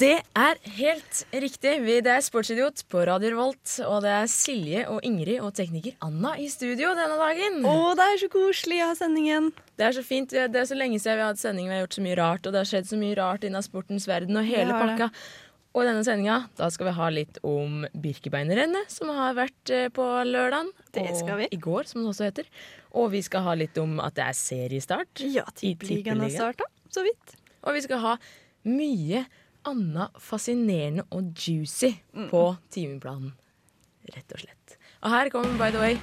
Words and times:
Det 0.00 0.16
er 0.16 0.56
helt 0.78 1.18
riktig. 1.42 1.72
Det 1.84 2.08
er 2.08 2.22
Sportsidiot 2.24 2.86
på 2.88 3.02
Radio 3.04 3.34
Revolt. 3.34 3.72
Og 3.84 3.98
det 4.00 4.12
er 4.16 4.30
Silje 4.32 4.86
og 4.88 5.04
Ingrid 5.04 5.42
og 5.44 5.52
tekniker 5.58 5.98
Anna 6.06 6.30
i 6.40 6.46
studio 6.48 6.94
denne 6.96 7.18
dagen. 7.20 7.58
Å, 7.68 7.90
det 7.98 8.06
er 8.06 8.22
så 8.22 8.28
koselig 8.32 8.78
å 8.80 8.86
ha 8.88 8.94
sendingen. 8.96 9.50
Det 9.76 9.84
er 9.90 9.98
så 9.98 10.04
fint. 10.06 10.32
Det 10.32 10.56
er 10.56 10.70
så 10.70 10.78
lenge 10.78 10.96
siden 11.02 11.18
vi 11.18 11.24
har 11.26 11.34
hatt 11.34 11.42
sending. 11.42 11.68
Vi 11.68 11.76
har 11.76 11.82
gjort 11.82 11.98
så 11.98 12.04
mye 12.06 12.16
rart, 12.16 12.48
og 12.48 12.56
det 12.56 12.62
har 12.62 12.70
skjedd 12.70 12.88
så 12.88 13.00
mye 13.02 13.18
rart 13.18 13.44
innen 13.44 13.66
sportens 13.66 14.08
verden 14.08 14.40
og 14.40 14.48
hele 14.48 14.72
pakka. 14.72 15.10
Og 15.74 15.84
i 15.84 15.90
denne 15.90 16.06
sendinga 16.08 16.38
da 16.56 16.70
skal 16.72 16.88
vi 16.88 16.96
ha 16.96 17.10
litt 17.12 17.42
om 17.46 17.84
Birkebeinerrennet, 17.92 18.88
som 18.96 19.12
har 19.18 19.36
vært 19.36 19.74
eh, 19.74 19.90
på 19.92 20.06
lørdagen. 20.30 20.72
Det 20.96 21.10
skal 21.18 21.42
vi. 21.42 21.50
Og 21.50 21.58
I 21.58 21.60
går, 21.68 21.90
som 21.92 22.00
det 22.00 22.14
også 22.14 22.30
heter. 22.30 22.48
Og 22.96 23.12
vi 23.12 23.20
skal 23.28 23.44
ha 23.50 23.58
litt 23.66 23.76
om 23.84 24.00
at 24.00 24.16
det 24.16 24.30
er 24.30 24.40
seriestart. 24.40 25.26
Ja, 25.28 25.44
Tippeligaen 25.60 26.24
har 26.24 26.32
starta, 26.32 26.72
så 26.88 27.04
vidt. 27.04 27.36
Og 27.68 27.76
vi 27.76 27.84
skal 27.84 28.02
ha 28.06 28.16
mye 28.64 29.26
annet 29.68 30.16
fascinerende 30.22 31.04
og 31.10 31.32
juicy 31.36 31.92
på 32.30 32.44
timeplanen. 32.72 33.32
Rett 34.14 34.32
og 34.34 34.42
slett. 34.42 34.76
Og 35.02 35.10
her 35.12 35.30
kommer, 35.30 35.56
by 35.60 35.70
the 35.74 35.78
way, 35.82 35.98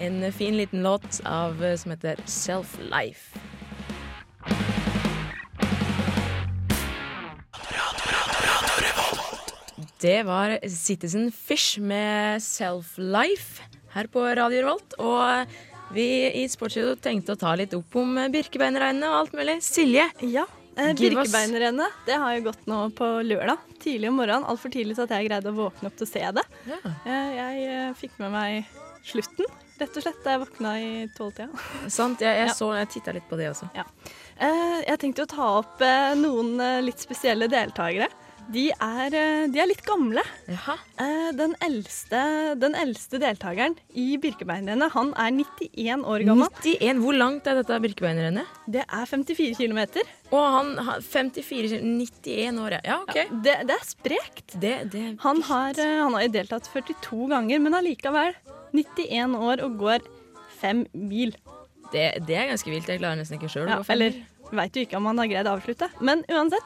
en 0.00 0.32
fin 0.32 0.56
liten 0.58 0.82
låt 0.82 1.20
av, 1.24 1.62
eh, 1.62 1.76
som 1.76 1.90
heter 1.94 2.20
Self 2.26 2.78
Life. 2.90 3.38
Det 10.00 10.22
var 10.26 10.58
Citizen 10.68 11.32
Fish 11.32 11.78
med 11.80 12.42
Self 12.42 12.94
Life 12.98 13.62
her 13.94 14.06
på 14.12 14.22
Radio 14.36 14.62
Revolt. 14.62 14.96
Og 15.00 15.56
vi 15.96 16.06
i 16.42 16.44
Sportsstudio 16.50 16.96
tenkte 17.00 17.36
å 17.36 17.40
ta 17.40 17.54
litt 17.58 17.74
opp 17.76 17.96
om 18.00 18.16
Birkebeinerreinene 18.32 19.08
og 19.10 19.18
alt 19.22 19.36
mulig. 19.38 19.58
Silje, 19.64 20.08
Ja. 20.22 20.46
Eh, 20.76 20.92
Birkebeinerrennet 20.94 21.92
det 22.06 22.16
har 22.20 22.34
jo 22.36 22.42
gått 22.50 22.66
nå 22.68 22.80
på 22.96 23.06
lørdag. 23.24 23.58
Tidlig 23.80 24.10
om 24.10 24.18
morgenen. 24.20 24.44
Altfor 24.44 24.72
tidlig 24.74 24.96
til 24.98 25.06
at 25.06 25.14
jeg 25.16 25.28
greide 25.30 25.48
å 25.52 25.56
våkne 25.56 25.88
opp 25.88 25.96
til 25.96 26.06
å 26.06 26.10
se 26.10 26.24
det. 26.36 26.44
Ja. 26.68 26.80
Eh, 27.06 27.30
Jeg 27.36 27.62
eh, 27.70 27.94
fikk 27.96 28.18
med 28.20 28.34
meg 28.34 28.66
slutten, 29.06 29.46
rett 29.80 29.96
og 29.96 30.02
slett, 30.04 30.20
da 30.24 30.34
jeg 30.34 30.42
våkna 30.44 30.74
i 30.82 30.90
tolvtida. 31.16 31.48
sant? 31.98 32.20
Jeg, 32.20 32.36
jeg 32.42 32.50
Ja. 32.50 32.54
så, 32.58 32.72
jeg 32.76 32.88
titta 32.96 33.12
litt 33.16 33.28
på 33.30 33.38
det 33.40 33.48
også. 33.54 33.70
Eh, 33.76 34.82
Jeg 34.86 34.98
tenkte 35.00 35.24
å 35.24 35.30
ta 35.32 35.48
opp 35.62 35.80
eh, 35.80 36.12
noen 36.20 36.60
eh, 36.60 36.80
litt 36.84 37.00
spesielle 37.00 37.48
deltakere. 37.48 38.08
De 38.52 38.68
er, 38.70 39.14
eh, 39.16 39.46
de 39.50 39.58
er 39.58 39.66
litt 39.66 39.82
gamle. 39.84 40.22
Jaha. 40.46 40.76
Eh, 41.02 41.32
Den 41.36 41.54
eldste, 41.60 42.20
den 42.60 42.74
eldste 42.78 43.18
deltakeren 43.18 43.74
i 43.98 44.16
Birkebeinerrennet, 44.22 44.92
han 44.94 45.10
er 45.18 45.32
91 45.34 46.04
år 46.06 46.24
gammel. 46.24 46.48
91. 46.62 47.00
Hvor 47.02 47.16
langt 47.18 47.46
er 47.50 47.58
dette 47.58 47.80
Birkebeinerrennet? 47.82 48.46
Det 48.70 48.84
er 48.86 49.04
54 49.10 49.56
km. 49.58 49.80
Og 50.30 50.44
han 50.56 50.70
har 50.86 51.00
54 51.02 51.80
91 51.82 52.60
år, 52.62 52.76
ja. 52.78 52.80
Ja, 52.86 53.00
OK. 53.02 53.18
Det, 53.42 53.56
det 53.66 53.74
er 53.74 53.84
sprekt. 53.84 54.54
Det, 54.60 54.74
det 54.92 55.02
er 55.02 55.16
Han 55.26 55.42
har, 55.42 55.70
eh, 55.82 55.98
han 56.04 56.14
har 56.14 56.28
deltatt 56.28 56.70
42 56.72 57.28
ganger, 57.34 57.58
men 57.66 57.74
allikevel 57.74 58.32
91 58.72 59.34
år 59.34 59.64
og 59.66 59.76
går 59.82 60.06
fem 60.60 60.86
mil. 60.94 61.34
det, 61.92 62.24
det 62.26 62.36
er 62.36 62.48
ganske 62.54 62.70
vilt. 62.70 62.86
Jeg 62.88 63.02
klarer 63.02 63.18
nesten 63.18 63.38
ikke 63.40 63.50
sjøl. 63.50 63.68
Ja, 63.68 63.82
eller 63.88 64.14
veit 64.54 64.76
jo 64.76 64.82
ikke 64.86 64.96
om 65.00 65.06
han 65.10 65.18
har 65.18 65.26
greid 65.26 65.46
å 65.50 65.56
avslutte. 65.58 65.88
Men 66.00 66.22
uansett, 66.30 66.62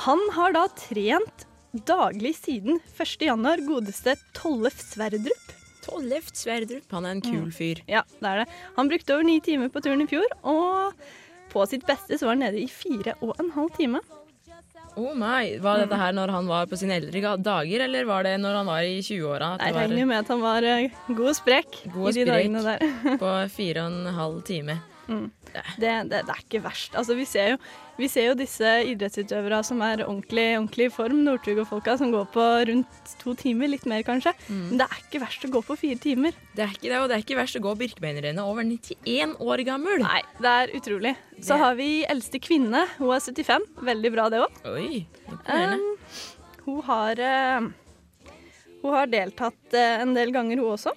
han 0.00 0.20
har 0.32 0.54
da 0.56 0.66
trent 0.72 1.46
daglig 1.86 2.32
siden 2.38 2.80
1. 2.96 3.26
januar, 3.28 3.60
godeste 3.66 4.14
Tollef 4.36 4.78
Sverdrup. 4.80 5.50
Tollef 5.84 6.30
Sverdrup. 6.36 6.86
Han 6.94 7.06
er 7.06 7.18
en 7.18 7.24
kul 7.24 7.50
fyr. 7.52 7.82
Ja, 7.90 8.02
det 8.20 8.30
er 8.30 8.42
det. 8.42 8.46
Han 8.78 8.88
brukte 8.88 9.16
over 9.16 9.26
ni 9.28 9.38
timer 9.44 9.68
på 9.72 9.82
turen 9.84 10.04
i 10.04 10.08
fjor, 10.10 10.26
og 10.40 10.96
på 11.52 11.66
sitt 11.68 11.84
beste 11.88 12.16
så 12.16 12.28
var 12.30 12.38
han 12.38 12.46
nede 12.46 12.62
i 12.62 12.68
fire 12.70 13.16
og 13.20 13.36
en 13.42 13.52
halv 13.56 13.76
time. 13.76 14.00
Oh 14.98 15.12
my. 15.14 15.60
Var 15.62 15.84
dette 15.84 15.98
her 16.00 16.14
når 16.16 16.32
han 16.34 16.48
var 16.50 16.66
på 16.70 16.78
sine 16.80 16.96
eldre 16.98 17.36
dager, 17.38 17.84
eller 17.86 18.08
var 18.08 18.26
det 18.26 18.38
når 18.42 18.60
han 18.60 18.70
var 18.72 18.86
i 18.88 18.98
20-åra? 19.04 19.52
Jeg 19.60 19.76
regner 19.76 20.00
jo 20.02 20.08
med 20.10 20.24
at 20.24 20.32
han 20.32 20.42
var 20.42 20.66
eh, 20.66 20.96
god 21.12 21.28
og 21.30 21.36
sprek 21.38 21.82
God 21.92 22.00
og 22.02 22.08
i 22.08 22.16
de 22.16 22.24
sprek. 22.24 22.32
dagene 22.34 22.64
der. 22.66 23.18
På 23.20 23.34
fire 23.52 23.84
og 23.84 23.92
en 23.92 24.16
halv 24.16 24.40
time. 24.48 24.80
Det, 25.10 25.62
det, 25.82 25.92
det 26.10 26.32
er 26.32 26.42
ikke 26.42 26.60
verst. 26.62 26.94
Altså, 26.98 27.16
vi, 27.18 27.24
ser 27.28 27.54
jo, 27.54 27.58
vi 27.98 28.08
ser 28.10 28.28
jo 28.28 28.36
disse 28.38 28.68
idrettsutøvere 28.92 29.60
som 29.66 29.82
er 29.84 30.04
ordentlig, 30.04 30.44
ordentlig 30.58 30.86
i 30.86 30.92
form, 30.94 31.24
Northug-folka, 31.26 31.96
som 32.00 32.12
går 32.14 32.28
på 32.34 32.46
rundt 32.70 33.14
to 33.22 33.34
timer, 33.38 33.72
litt 33.72 33.86
mer 33.90 34.04
kanskje. 34.06 34.34
Men 34.48 34.78
det 34.80 34.86
er 34.86 35.02
ikke 35.02 35.22
verst 35.24 35.46
å 35.46 35.52
gå 35.56 35.64
på 35.66 35.78
fire 35.80 35.98
timer. 36.02 36.38
Det 36.54 36.64
er 36.66 36.76
ikke 36.76 36.88
det, 36.88 37.00
og 37.00 37.10
det 37.10 37.18
er 37.18 37.24
ikke 37.26 37.40
verst 37.40 37.58
å 37.58 37.64
gå 37.64 37.74
Birkebeinerrennet 37.82 38.46
over 38.46 38.66
91 38.68 39.36
år 39.42 39.64
gammel. 39.66 40.06
Nei, 40.06 40.22
det 40.38 40.54
er 40.62 40.74
utrolig. 40.78 41.14
Så 41.42 41.58
har 41.60 41.76
vi 41.80 41.90
eldste 42.10 42.40
kvinne. 42.42 42.86
Hun 43.00 43.14
er 43.16 43.26
75. 43.26 43.68
Veldig 43.90 44.14
bra, 44.14 44.30
det 44.32 44.42
òg. 44.46 44.64
Oi, 44.70 45.04
imponerende. 45.26 45.94
hun 46.66 46.82
har 46.86 47.22
uh, 47.26 47.70
Hun 48.80 48.96
har 48.96 49.08
deltatt 49.12 49.76
uh, 49.76 50.02
en 50.04 50.14
del 50.16 50.32
ganger, 50.34 50.60
hun 50.62 50.76
også. 50.76 50.94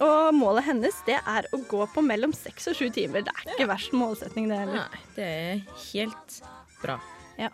Og 0.00 0.34
målet 0.36 0.64
hennes 0.64 1.02
det 1.08 1.18
er 1.18 1.48
å 1.52 1.60
gå 1.68 1.84
på 1.94 2.04
mellom 2.04 2.32
seks 2.36 2.70
og 2.72 2.78
sju 2.78 2.88
timer. 2.94 3.26
Det 3.26 3.34
er 3.34 3.52
ikke 3.52 3.68
verst 3.70 3.92
målsetning, 3.96 4.48
det 4.48 4.62
heller. 4.62 4.86
Nei, 4.86 5.02
det 5.18 5.28
er 5.28 5.82
helt 5.90 6.40
bra. 6.80 6.96
Ja. 7.40 7.50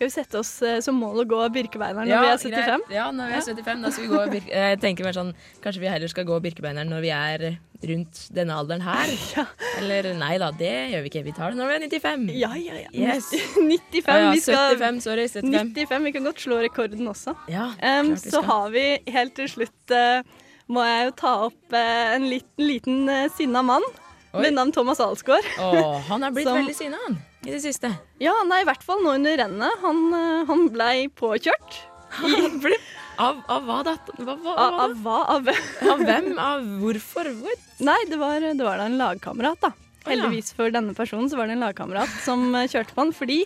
Skal 0.00 0.08
vi 0.08 0.12
sette 0.14 0.38
oss 0.40 0.50
eh, 0.64 0.78
som 0.80 0.96
mål 0.96 1.18
å 1.20 1.24
gå 1.28 1.38
Birkebeineren 1.52 2.08
når 2.08 2.22
vi 2.24 2.28
er 2.30 2.38
75? 2.40 2.84
greit. 2.88 2.92
Ja, 2.96 3.10
når 3.12 3.26
vi 3.28 3.34
er 3.36 3.42
75, 3.44 3.82
da 3.84 3.90
skal 3.92 4.06
vi 4.06 4.08
gå 4.14 4.20
Birke... 4.32 4.52
Jeg 4.64 4.78
tenker 4.80 5.04
mer 5.04 5.16
sånn, 5.18 5.32
Kanskje 5.60 5.82
vi 5.82 5.90
heller 5.92 6.08
skal 6.08 6.24
gå 6.24 6.38
Birkebeineren 6.40 6.88
når 6.88 7.04
vi 7.04 7.10
er 7.12 7.44
rundt 7.90 8.22
denne 8.32 8.56
alderen 8.56 8.86
her? 8.86 9.12
Ja. 9.36 9.44
Eller 9.76 10.08
nei 10.16 10.32
da, 10.40 10.48
det 10.56 10.72
gjør 10.94 11.04
vi 11.04 11.12
ikke. 11.12 11.24
Vi 11.28 11.34
tar 11.36 11.52
det 11.52 11.60
når 11.60 11.68
vi 11.68 11.76
er 11.76 11.84
95. 11.84 12.24
Ja, 12.32 12.50
ja, 12.56 12.80
ja. 12.86 12.94
Yes. 12.96 13.28
95. 13.58 14.08
Ja, 14.08 14.16
ja, 14.24 14.32
vi 14.32 14.40
skal 14.46 14.80
75, 14.80 15.04
sorry. 15.04 15.28
75. 15.36 15.74
95. 15.76 16.08
Vi 16.08 16.14
kan 16.16 16.30
godt 16.30 16.44
slå 16.48 16.62
rekorden 16.64 17.12
også. 17.12 17.36
Ja, 17.52 17.68
klart 17.76 18.08
vi 18.14 18.20
skal. 18.22 18.32
så 18.38 18.42
har 18.48 18.72
vi 18.72 18.86
helt 19.18 19.36
til 19.36 19.52
slutt 19.52 19.96
eh, 20.00 20.24
Må 20.70 20.84
jeg 20.86 21.08
jo 21.08 21.14
ta 21.18 21.32
opp 21.48 21.74
eh, 21.74 22.14
en 22.14 22.28
liten, 22.30 22.62
liten 22.62 23.00
uh, 23.10 23.24
sinna 23.34 23.62
mann 23.66 23.82
Oi. 24.30 24.44
ved 24.44 24.54
navn 24.54 24.70
Thomas 24.74 25.00
Alsgaard. 25.02 25.46
Oh, 25.58 25.96
han 26.06 26.22
er 26.22 26.34
blitt 26.36 26.46
Som- 26.46 26.60
veldig 26.60 26.76
sinna, 26.78 27.00
han. 27.08 27.18
I 27.40 27.54
det 27.54 27.62
siste. 27.64 27.88
Ja, 28.20 28.34
nei, 28.46 28.60
i 28.62 28.66
hvert 28.68 28.82
fall 28.84 29.00
nå 29.02 29.14
under 29.16 29.38
rennet. 29.40 29.80
Han, 29.82 30.00
eh, 30.14 30.42
han 30.50 30.66
blei 30.74 31.08
påkjørt. 31.08 31.78
Han 32.20 32.58
ble, 32.60 32.74
av, 33.22 33.38
av 33.48 33.66
hva 33.68 33.78
da? 33.86 33.94
Hva, 34.18 34.34
hva, 34.42 34.54
Av, 34.58 34.94
hva 35.02 35.18
av 35.34 35.44
hva? 35.46 35.54
Av 35.86 35.92
Av 35.94 36.00
hvem? 36.04 36.30
Av 36.42 36.64
hvorfor? 36.82 37.30
What? 37.44 37.62
Nei, 37.86 37.98
det 38.10 38.18
var, 38.20 38.42
det 38.44 38.66
var 38.66 38.78
da 38.82 38.86
en 38.90 38.98
lagkamerat, 39.00 39.60
da. 39.62 39.70
Heldigvis 40.06 40.54
for 40.56 40.72
denne 40.74 40.94
personen 40.96 41.28
så 41.30 41.36
var 41.38 41.46
det 41.50 41.54
en 41.58 41.64
lagkamerat 41.66 42.12
som 42.24 42.46
eh, 42.54 42.66
kjørte 42.70 42.94
på 42.96 43.04
han 43.04 43.14
fordi 43.16 43.42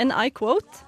en 0.00 0.12
I 0.14 0.28
quote 0.34 0.84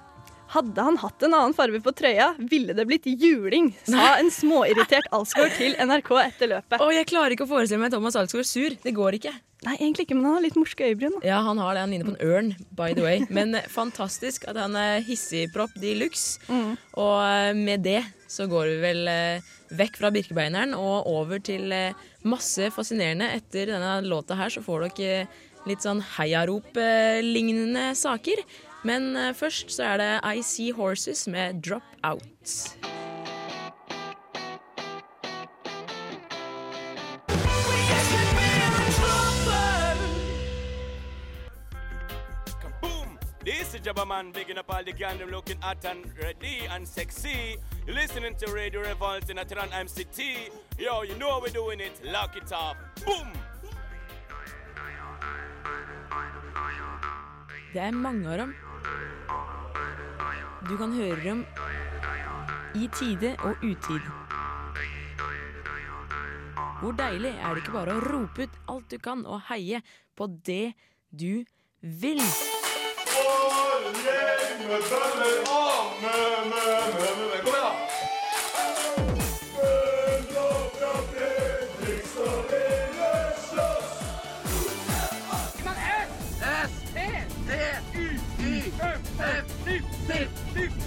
hadde 0.55 0.85
han 0.87 0.99
hatt 1.01 1.25
en 1.25 1.35
annen 1.37 1.55
farge 1.57 1.81
på 1.83 1.93
trøya, 1.95 2.31
ville 2.51 2.75
det 2.77 2.87
blitt 2.89 3.07
juling, 3.07 3.73
sa 3.87 4.15
en 4.19 4.31
småirritert 4.33 5.09
Alsgaard 5.15 5.55
til 5.59 5.75
NRK 5.79 6.11
etter 6.23 6.51
løpet. 6.55 6.79
Å, 6.81 6.87
jeg 6.95 7.09
klarer 7.11 7.35
ikke 7.35 7.47
å 7.47 7.51
forestille 7.51 7.83
meg 7.83 7.93
Thomas 7.93 8.17
Alsgaard 8.19 8.47
sur. 8.49 8.77
Det 8.81 8.95
går 8.95 9.19
ikke. 9.19 9.35
Nei, 9.65 9.75
egentlig 9.79 10.05
ikke, 10.05 10.17
men 10.17 10.27
han 10.27 10.37
har 10.37 10.43
litt 10.45 10.57
morske 10.59 10.85
øyebryn. 10.91 11.15
da. 11.17 11.21
Ja, 11.25 11.39
han 11.45 11.57
har 11.61 11.73
det. 11.73 11.83
Han 11.85 11.93
ligner 11.93 12.09
på 12.09 12.13
en 12.13 12.27
ørn, 12.27 12.51
by 12.77 12.91
the 12.93 13.05
way. 13.05 13.23
Men 13.33 13.55
eh, 13.57 13.65
fantastisk 13.71 14.45
at 14.51 14.59
han 14.61 14.75
er 14.77 14.99
hissigpropp 15.07 15.73
de 15.81 15.95
luxe. 15.97 16.37
Mm. 16.51 16.75
Og 17.01 17.15
eh, 17.23 17.51
med 17.57 17.85
det 17.87 18.01
så 18.29 18.45
går 18.51 18.69
vi 18.73 18.77
vel 18.83 19.09
eh, 19.09 19.55
vekk 19.75 19.97
fra 20.01 20.11
Birkebeineren 20.13 20.75
og 20.77 21.09
over 21.09 21.41
til 21.41 21.73
eh, 21.73 21.97
masse 22.29 22.69
fascinerende. 22.75 23.31
Etter 23.39 23.73
denne 23.73 23.97
låta 24.05 24.37
her 24.37 24.53
så 24.53 24.61
får 24.65 24.89
dere 24.99 25.25
litt 25.65 25.81
sånn 25.81 26.03
heiarop-lignende 26.19 27.87
saker. 27.97 28.43
Men 28.85 29.15
eh, 29.17 29.33
først 29.33 29.71
så 29.71 29.83
er 29.83 29.97
det 29.97 30.37
I 30.37 30.41
See 30.41 30.71
Horses 30.71 31.27
med 31.27 31.61
Drop 31.61 31.81
Out. 32.03 32.23
This 43.45 43.75
is 43.75 43.81
bigging 44.33 44.57
up 44.57 44.73
all 44.73 44.83
the 44.83 44.91
gang 44.91 45.19
them 45.19 45.29
looking 45.29 45.61
hot 45.61 45.85
and 45.85 46.05
ready 46.23 46.67
and 46.69 46.87
sexy. 46.87 47.57
You're 47.85 47.95
listening 47.95 48.35
to 48.35 48.51
Radio 48.51 48.81
Revolt 48.81 49.29
in 49.29 49.37
Atran 49.37 49.69
MCT. 49.69 50.49
Yo, 50.79 51.03
you 51.03 51.15
know 51.15 51.39
we're 51.41 51.53
doing 51.53 51.79
it. 51.79 51.93
Lock 52.11 52.35
it 52.37 52.51
off. 52.51 52.75
Boom! 53.05 53.31
Det 57.73 57.81
er 57.81 57.91
mange 57.91 58.29
av 58.31 58.37
dem. 58.37 58.64
Du 60.69 60.77
kan 60.77 60.93
høre 60.93 61.23
dem 61.23 61.45
i 62.75 62.89
tide 62.97 63.35
og 63.39 63.55
utid. 63.61 63.99
Hvor 66.81 66.91
deilig 66.91 67.35
er 67.37 67.53
det 67.53 67.61
ikke 67.61 67.75
bare 67.75 67.93
å 67.93 68.01
rope 68.01 68.47
ut 68.47 68.55
alt 68.73 68.89
du 68.89 68.97
kan 68.97 69.21
og 69.29 69.43
heie 69.51 69.83
på 70.17 70.25
det 70.47 70.73
du 71.13 71.45
vil? 71.81 72.21
Kom 73.13 73.85
igjen, 75.21 77.64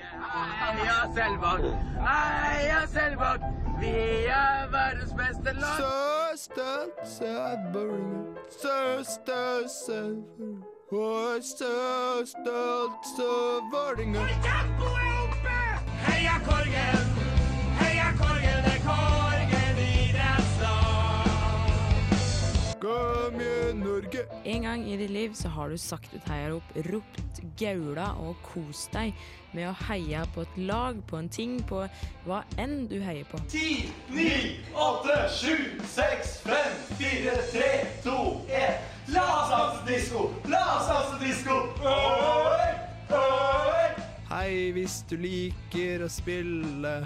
Heia 0.00 1.12
Selvåg! 1.14 1.64
Heia 2.06 2.86
Selvåg! 2.86 3.40
Vi 3.80 4.26
er 4.26 4.68
verdens 4.70 5.12
beste 5.12 5.52
lag! 5.52 5.80
Så 5.80 5.92
stolt, 6.36 7.08
så 7.08 7.32
Vålerenga. 7.72 8.36
Så 8.50 9.04
stolt, 9.04 9.70
så 9.70 10.00
Og 10.90 11.42
så 11.42 11.74
stolt, 12.26 13.10
så 13.16 13.30
Vålerenga. 13.72 14.20
Heia 16.06 16.38
Korgen! 16.44 17.05
Kom 22.80 23.40
igjen, 23.40 23.78
Norge! 23.80 24.26
En 24.44 24.62
gang 24.62 24.82
i 24.84 24.96
ditt 25.00 25.10
liv 25.10 25.32
så 25.32 25.48
har 25.48 25.70
du 25.72 25.78
sagt 25.80 26.12
et 26.14 26.26
heiarop, 26.28 26.74
ropt, 26.90 27.40
gaula 27.56 28.10
og 28.20 28.36
kost 28.44 28.92
deg 28.92 29.16
med 29.56 29.70
å 29.70 29.72
heie 29.86 30.20
på 30.34 30.44
et 30.44 30.58
lag, 30.68 30.98
på 31.08 31.16
en 31.16 31.30
ting, 31.32 31.56
på 31.64 31.86
hva 32.26 32.42
enn 32.60 32.84
du 32.90 32.98
heier 33.00 33.24
på. 33.30 33.40
Ti, 33.48 33.88
ni, 34.12 34.28
åtte, 34.76 35.16
sju, 35.32 35.56
seks, 35.88 36.36
fem, 36.44 36.76
fire, 37.00 37.38
tre, 37.54 37.72
to, 38.04 38.18
én. 38.52 38.76
La 39.14 39.24
oss 39.24 39.54
danse 39.54 39.84
disko! 39.88 40.28
La 40.52 40.64
oss 40.76 40.92
danse 40.92 41.20
disko! 41.24 41.60
Oi, 41.80 42.72
oi. 43.16 43.86
Hei, 44.34 44.72
hvis 44.76 45.00
du 45.08 45.16
liker 45.22 46.04
å 46.04 46.12
spille 46.12 46.98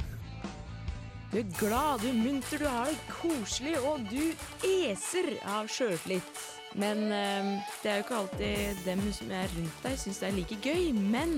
Du 1.33 1.39
er 1.39 1.59
glad, 1.59 1.99
du 1.99 2.09
er 2.09 2.13
munter, 2.13 2.59
du 2.59 2.67
har 2.67 2.85
det 2.87 2.99
koselig, 3.09 3.79
og 3.79 4.01
du 4.11 4.33
eser 4.67 5.29
av 5.47 5.69
sjøltillit. 5.71 6.41
Men 6.75 7.05
eh, 7.13 7.51
det 7.83 7.91
er 7.91 8.01
jo 8.01 8.05
ikke 8.05 8.17
alltid 8.17 8.81
dem 8.85 9.03
som 9.15 9.31
er 9.31 9.47
rundt 9.55 9.85
deg, 9.85 9.95
syns 9.99 10.19
det 10.19 10.29
er 10.29 10.35
like 10.35 10.59
gøy. 10.65 10.91
Men 10.93 11.37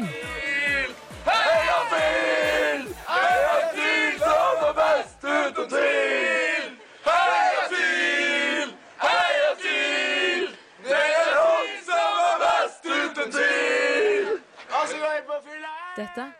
Heia 1.29 1.77
TIL! 1.93 2.89
Heia 3.11 3.59
TIL 3.77 4.17
som 4.23 4.65
er 4.71 4.75
best 4.81 5.27
uten 5.29 5.69
tvil! 5.75 6.73
Heia 7.11 7.67
TIL! 7.75 8.73
Heia 9.05 9.55
TIL! 9.61 10.47
Det 10.89 11.03
er 11.21 11.33
hun 11.37 11.73
som 11.91 12.23
er 12.31 12.47
best 12.47 12.89
uten 12.95 13.37
tvil! 13.37 14.33
Altså, 14.71 14.97
vi 14.97 15.03
er 15.03 15.15
helt 15.19 15.29
på 15.29 15.43
fylla! 15.51 15.75
dette 16.01 16.31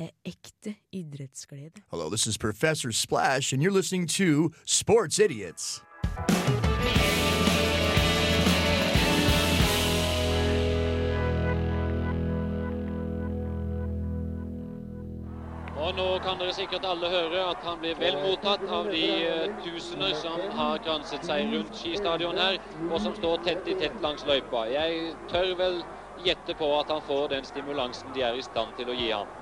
er 0.00 0.12
ekte 0.24 0.76
idrettsglede. 1.00 1.82
Hello, 1.90 2.10
this 2.10 2.26
is 2.26 2.36
Professor 2.36 2.92
Splash, 2.92 3.52
and 3.52 3.62
you're 3.62 3.76
listening 3.76 4.06
to 4.06 4.52
Sports 4.64 5.18
Idiots. 5.18 5.82
Og 15.80 15.96
nå 15.96 16.18
kan 16.22 16.36
dere 16.38 16.52
sikkert 16.54 16.84
alle 16.86 17.08
høre 17.10 17.40
at 17.50 17.64
han 17.66 17.80
blir 17.82 17.96
vel 17.98 18.18
mottatt 18.22 18.62
av 18.68 18.90
de 18.92 19.06
eh, 19.26 19.54
tusener 19.64 20.12
som 20.20 20.38
har 20.58 20.78
kranset 20.84 21.24
seg 21.26 21.50
rundt 21.54 21.72
skistadion 21.80 22.38
her, 22.38 22.60
og 22.90 23.00
som 23.00 23.16
står 23.16 23.42
tett 23.48 23.66
i 23.66 23.74
tett 23.80 23.96
langs 24.04 24.22
løypa. 24.28 24.66
Jeg 24.70 25.16
tør 25.32 25.56
vel 25.58 25.80
gjette 26.22 26.54
på 26.54 26.68
at 26.78 26.92
han 26.92 27.02
får 27.08 27.30
den 27.34 27.48
stimulansen 27.48 28.12
de 28.14 28.22
er 28.28 28.38
i 28.38 28.44
stand 28.44 28.76
til 28.78 28.92
å 28.92 28.98
gi 29.00 29.10
ham. 29.10 29.39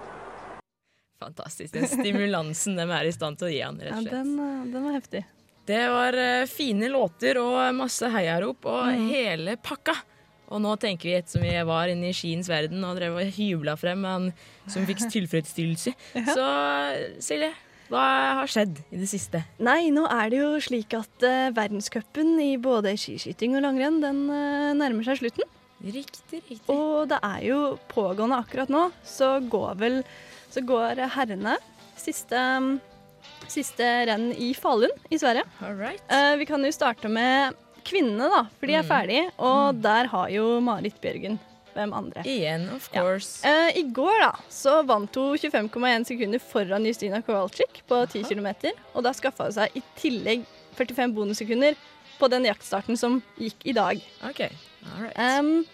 Fantastisk. 1.19 1.75
Den 1.75 1.89
stimulansen 1.91 2.79
de 2.79 2.87
er 2.87 3.09
i 3.09 3.15
stand 3.15 3.41
til 3.41 3.49
å 3.49 3.53
gi 3.53 3.61
han, 3.65 3.81
rett 3.83 3.97
og 3.97 4.05
slett. 4.05 4.15
den, 4.15 4.35
eh, 4.39 4.69
den 4.75 4.87
var 4.87 4.95
heftig. 4.95 5.25
Det 5.69 5.81
var 5.93 6.17
eh, 6.17 6.47
fine 6.49 6.89
låter 6.93 7.41
og 7.43 7.59
masse 7.77 8.09
heiarop 8.15 8.69
og 8.71 8.93
hele 9.11 9.59
pakka. 9.61 9.97
Og 10.49 10.63
nå 10.65 10.75
tenker 10.81 11.11
vi 11.11 11.17
ettersom 11.19 11.45
vi 11.45 11.53
var 11.69 11.91
inne 11.93 12.09
i 12.09 12.17
skiens 12.17 12.49
verden 12.49 12.85
og 12.89 12.97
drev 12.97 13.19
og 13.21 13.33
hybla 13.37 13.75
frem 13.77 14.07
han 14.09 14.31
som 14.71 14.87
fikk 14.89 15.05
tilfredsstillelse. 15.17 15.93
Så 16.31 16.47
Silje, 17.21 17.51
hva 17.93 18.07
har 18.41 18.49
skjedd 18.49 18.81
i 18.89 19.03
det 19.03 19.11
siste? 19.11 19.43
Nei, 19.61 19.91
nå 19.93 20.07
er 20.09 20.33
det 20.33 20.41
jo 20.41 20.49
slik 20.65 20.97
at 20.97 21.25
uh, 21.25 21.51
verdenscupen 21.57 22.35
i 22.41 22.55
både 22.61 22.95
skiskyting 23.01 23.59
og 23.59 23.65
langrenn 23.65 24.01
den 24.01 24.25
uh, 24.29 24.73
nærmer 24.77 25.05
seg 25.05 25.21
slutten. 25.21 25.45
Riktig, 25.85 26.41
riktig. 26.41 26.65
Og 26.73 27.07
det 27.13 27.21
er 27.23 27.45
jo 27.47 27.61
pågående 27.93 28.41
akkurat 28.41 28.73
nå, 28.73 28.89
så 29.07 29.37
går 29.45 29.79
vel 29.81 30.01
så 30.51 30.63
går 30.67 31.03
herrene 31.15 31.57
siste, 31.99 32.41
siste 33.49 33.87
renn 34.09 34.31
i 34.37 34.53
Falun 34.57 34.93
i 35.11 35.19
Sverige. 35.21 35.45
Eh, 36.09 36.37
vi 36.41 36.47
kan 36.49 36.63
jo 36.65 36.71
starte 36.75 37.09
med 37.11 37.55
kvinnene, 37.89 38.29
da, 38.33 38.43
for 38.59 38.67
de 38.69 38.75
er 38.75 38.83
Mm. 38.83 38.89
ferdige. 38.89 39.31
Og 39.39 39.81
der 39.83 40.07
har 40.13 40.29
jo 40.31 40.61
Marit 40.61 41.01
Bjørgen 41.01 41.39
hvem 41.75 41.93
andre. 41.95 42.23
Igjen, 42.25 42.69
of 42.75 42.89
course. 42.93 43.45
Eh, 43.47 43.73
I 43.79 43.83
går 43.93 44.21
da, 44.21 44.33
så 44.51 44.83
vant 44.85 45.15
hun 45.15 45.37
25,1 45.39 46.05
sekunder 46.07 46.39
foran 46.41 46.85
Justina 46.85 47.21
Kowalczyk 47.23 47.83
på 47.89 48.07
10 48.09 48.25
km. 48.25 48.49
Og 48.95 49.03
da 49.05 49.11
skaffa 49.13 49.45
hun 49.45 49.53
seg 49.53 49.71
i 49.77 49.83
tillegg 49.97 50.45
45 50.77 51.15
bonussekunder 51.15 51.75
på 52.19 52.29
den 52.31 52.45
jaktstarten 52.45 52.97
som 52.99 53.23
gikk 53.39 53.55
i 53.65 53.73
dag. 53.73 54.01
OK. 54.29 54.41
All 54.43 55.03
right. 55.05 55.17
Em, 55.19 55.65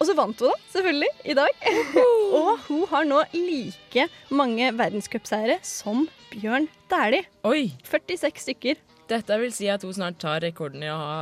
og 0.00 0.08
så 0.08 0.14
vant 0.16 0.40
hun, 0.40 0.48
da, 0.48 0.68
selvfølgelig, 0.72 1.10
i 1.28 1.34
dag. 1.36 1.64
og 2.40 2.52
hun 2.70 2.86
har 2.88 3.04
nå 3.08 3.18
like 3.36 4.06
mange 4.32 4.70
verdenscupseiere 4.78 5.58
som 5.66 6.06
Bjørn 6.32 6.70
Dæhlie. 6.88 7.26
Oi! 7.44 7.66
46 7.84 8.46
stykker. 8.46 8.80
Dette 9.10 9.36
vil 9.42 9.50
si 9.50 9.66
at 9.66 9.82
hun 9.82 9.90
snart 9.92 10.20
tar 10.22 10.38
rekorden 10.44 10.84
i 10.86 10.88
å 10.88 10.94
ha 10.94 11.14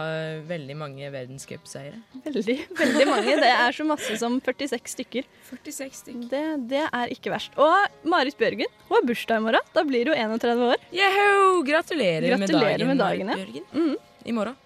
veldig 0.47 0.75
mange 0.77 1.09
verdenscupseiere. 1.09 1.97
Veldig, 2.27 2.57
veldig 2.77 3.07
mange. 3.09 3.37
Det 3.41 3.49
er 3.49 3.73
så 3.73 3.87
masse 3.89 4.19
som 4.21 4.37
46 4.45 4.93
stykker. 4.93 5.25
46 5.49 5.97
stykker. 6.03 6.27
Det, 6.29 6.43
det 6.75 6.83
er 6.85 7.15
ikke 7.15 7.33
verst. 7.33 7.57
Og 7.57 8.05
Marit 8.13 8.37
Bjørgen 8.39 8.69
hun 8.91 8.99
har 8.99 9.09
bursdag 9.09 9.41
i 9.41 9.47
morgen. 9.49 9.73
Da 9.73 9.87
blir 9.89 10.13
hun 10.13 10.21
31 10.37 10.67
år. 10.69 10.85
Yeho! 10.93 11.65
Gratulerer, 11.65 12.29
med 12.37 12.45
Gratulerer 12.45 12.77
dagen, 12.77 12.93
med 12.93 13.03
dagen, 13.03 13.33
Marit 13.33 13.49
Bjørgen. 13.49 13.69
Mhm. 13.73 13.99
I 14.29 14.37
morgen. 14.37 14.65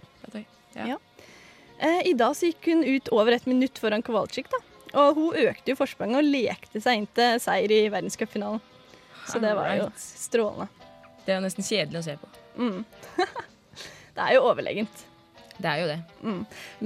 Ja. 0.75 0.87
Ja. 0.95 1.01
Eh, 1.83 2.03
I 2.11 2.15
dag 2.19 2.37
så 2.39 2.47
gikk 2.51 2.69
hun 2.71 2.85
ut 2.87 3.09
over 3.15 3.35
et 3.37 3.47
minutt 3.51 3.79
foran 3.83 4.05
Kowalczyk. 4.07 4.51
da. 4.53 4.61
Og 5.03 5.17
hun 5.17 5.39
økte 5.49 5.73
jo 5.73 5.79
forspranget 5.79 6.21
og 6.21 6.29
lekte 6.29 6.81
seg 6.85 7.01
inn 7.01 7.09
til 7.17 7.39
seier 7.43 7.73
i 7.73 7.81
verdenscupfinalen. 7.93 8.61
Så 9.27 9.41
det 9.41 9.55
var 9.57 9.73
jo 9.79 9.87
strålende. 9.97 10.69
Det 11.25 11.33
er 11.33 11.39
jo 11.39 11.45
nesten 11.47 11.65
kjedelig 11.67 12.01
å 12.01 12.05
se 12.05 12.17
på. 12.19 12.29
Mm. 12.59 12.83
det 14.17 14.25
er 14.27 14.35
jo 14.37 14.43
overlegent. 14.51 15.05
Det 15.63 15.71
er 15.71 15.81
jo 15.83 15.89
det. 15.91 15.99
Mm. 16.27 16.41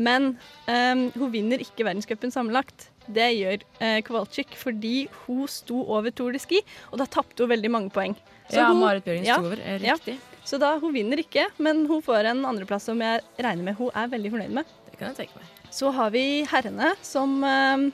Men 0.07 0.29
um, 0.69 1.03
hun 1.17 1.33
vinner 1.33 1.63
ikke 1.65 1.87
verdenscupen 1.87 2.33
sammenlagt. 2.35 2.91
Det 3.07 3.27
gjør 3.39 3.63
uh, 3.81 3.99
Kowalczyk 4.07 4.55
fordi 4.59 5.07
hun 5.25 5.47
sto 5.51 5.83
over 5.97 6.13
Tour 6.15 6.35
de 6.37 6.41
Ski, 6.43 6.61
og 6.93 7.01
da 7.01 7.07
tapte 7.11 7.43
hun 7.45 7.53
veldig 7.53 7.71
mange 7.73 7.93
poeng. 7.95 8.17
Så 8.51 8.61
ja, 8.61 8.69
hun- 8.71 8.83
Marit 8.85 9.07
Bjørgen 9.07 9.27
ja, 9.27 9.39
sto 9.41 9.51
over. 9.51 9.63
er 9.63 9.83
ja. 9.87 9.97
Riktig. 9.99 10.19
Så 10.47 10.61
da, 10.63 10.77
hun 10.79 10.93
vinner 10.95 11.19
ikke, 11.19 11.49
men 11.59 11.87
hun 11.91 12.03
får 12.07 12.29
en 12.31 12.45
andreplass 12.47 12.85
som 12.87 13.01
jeg 13.03 13.25
regner 13.43 13.67
med 13.67 13.75
hun 13.81 13.91
er 13.99 14.13
veldig 14.13 14.31
fornøyd 14.37 14.53
med. 14.61 14.77
Det 14.97 15.03
kan 15.05 15.13
jeg 15.13 15.27
tenke 15.27 15.43
meg. 15.43 15.49
Så 15.77 15.91
har 15.93 16.13
vi 16.15 16.25
herrene, 16.49 16.95
som 17.05 17.37
ehm, 17.45 17.91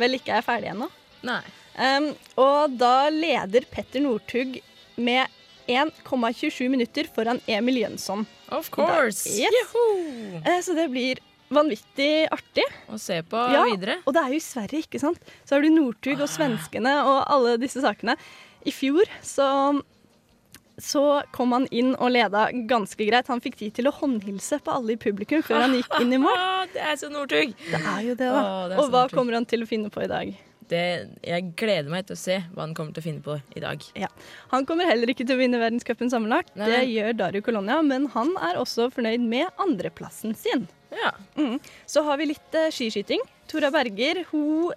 vel 0.00 0.16
ikke 0.16 0.38
er 0.38 0.46
ferdige 0.46 0.72
ennå. 0.72 0.88
Nei. 1.28 1.42
Um, 1.78 2.06
og 2.40 2.78
da 2.80 3.10
leder 3.12 3.66
Petter 3.70 4.00
Northug 4.02 4.56
med 4.96 5.28
1,27 5.68 6.70
minutter 6.72 7.10
foran 7.12 7.42
Emil 7.46 7.82
Jønsson. 7.82 8.24
Of 8.48 8.70
course! 8.72 9.28
Yes. 9.28 9.74
Eh, 10.40 10.60
så 10.64 10.72
det 10.74 10.88
blir 10.94 11.20
vanvittig 11.52 12.26
artig. 12.32 12.64
Å 12.88 12.96
se 13.00 13.20
på 13.28 13.44
Ja, 13.52 13.66
videre. 13.68 13.98
Og 14.08 14.16
det 14.16 14.24
er 14.24 14.32
jo 14.32 14.40
i 14.40 14.46
Sverige, 14.48 14.86
ikke 14.88 15.04
sant? 15.04 15.20
Så 15.44 15.56
har 15.58 15.64
du 15.64 15.68
Northug 15.74 16.24
og 16.24 16.32
svenskene 16.32 16.96
og 17.04 17.20
alle 17.28 17.58
disse 17.60 17.84
sakene. 17.84 18.16
I 18.64 18.72
fjor 18.72 19.04
så 19.20 19.48
så 20.78 21.22
kom 21.34 21.52
han 21.56 21.66
inn 21.74 21.94
og 21.96 22.12
leda 22.14 22.48
ganske 22.70 23.08
greit. 23.08 23.28
Han 23.30 23.42
fikk 23.44 23.58
tid 23.60 23.76
til 23.78 23.90
å 23.90 23.94
håndhilse 23.94 24.60
på 24.64 24.74
alle 24.74 24.94
i 24.94 25.00
publikum 25.00 25.42
før 25.46 25.66
han 25.66 25.78
gikk 25.78 26.00
inn 26.00 26.14
i 26.14 26.20
mål. 26.22 26.42
det 26.74 26.84
er 26.84 26.98
så 27.00 27.10
Northug! 27.12 27.54
Det 27.58 27.80
er 27.80 28.04
jo 28.06 28.14
det, 28.14 28.28
da. 28.28 28.42
Åh, 28.42 28.60
det 28.70 28.78
og 28.82 28.92
hva 28.94 29.06
kommer 29.12 29.38
han 29.38 29.48
til 29.48 29.66
å 29.66 29.68
finne 29.70 29.90
på 29.92 30.04
i 30.06 30.10
dag? 30.10 30.36
Det, 30.68 30.82
jeg 31.24 31.44
gleder 31.56 31.88
meg 31.88 32.04
til 32.08 32.14
å 32.14 32.20
se 32.20 32.34
hva 32.52 32.66
han 32.66 32.74
kommer 32.76 32.92
til 32.92 33.00
å 33.00 33.06
finne 33.06 33.24
på 33.24 33.38
i 33.56 33.62
dag. 33.62 33.84
Ja. 33.96 34.10
Han 34.52 34.66
kommer 34.68 34.88
heller 34.88 35.08
ikke 35.08 35.24
til 35.24 35.38
å 35.38 35.40
vinne 35.40 35.60
verdenscupen 35.60 36.12
sammenlagt. 36.12 36.52
Nei. 36.60 36.68
Det 36.68 36.82
gjør 36.92 37.16
Dario 37.22 37.44
Colonia, 37.46 37.78
men 37.86 38.10
han 38.12 38.34
er 38.50 38.60
også 38.60 38.90
fornøyd 38.92 39.24
med 39.24 39.48
andreplassen 39.64 40.36
sin. 40.36 40.66
Ja. 40.92 41.14
Mm. 41.40 41.56
Så 41.88 42.04
har 42.04 42.20
vi 42.20 42.28
litt 42.34 42.58
eh, 42.58 42.68
skiskyting. 42.74 43.24
Tora 43.48 43.72
Berger 43.72 44.26
hun 44.30 44.74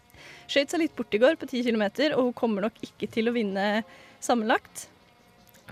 skøyt 0.51 0.71
seg 0.71 0.85
litt 0.85 0.95
bort 0.95 1.11
i 1.15 1.19
går 1.19 1.35
på 1.39 1.49
10 1.49 1.67
km, 1.67 1.85
og 2.15 2.29
hun 2.29 2.39
kommer 2.39 2.67
nok 2.67 2.79
ikke 2.87 3.11
til 3.11 3.27
å 3.27 3.35
vinne 3.35 3.83
sammenlagt. 4.23 4.87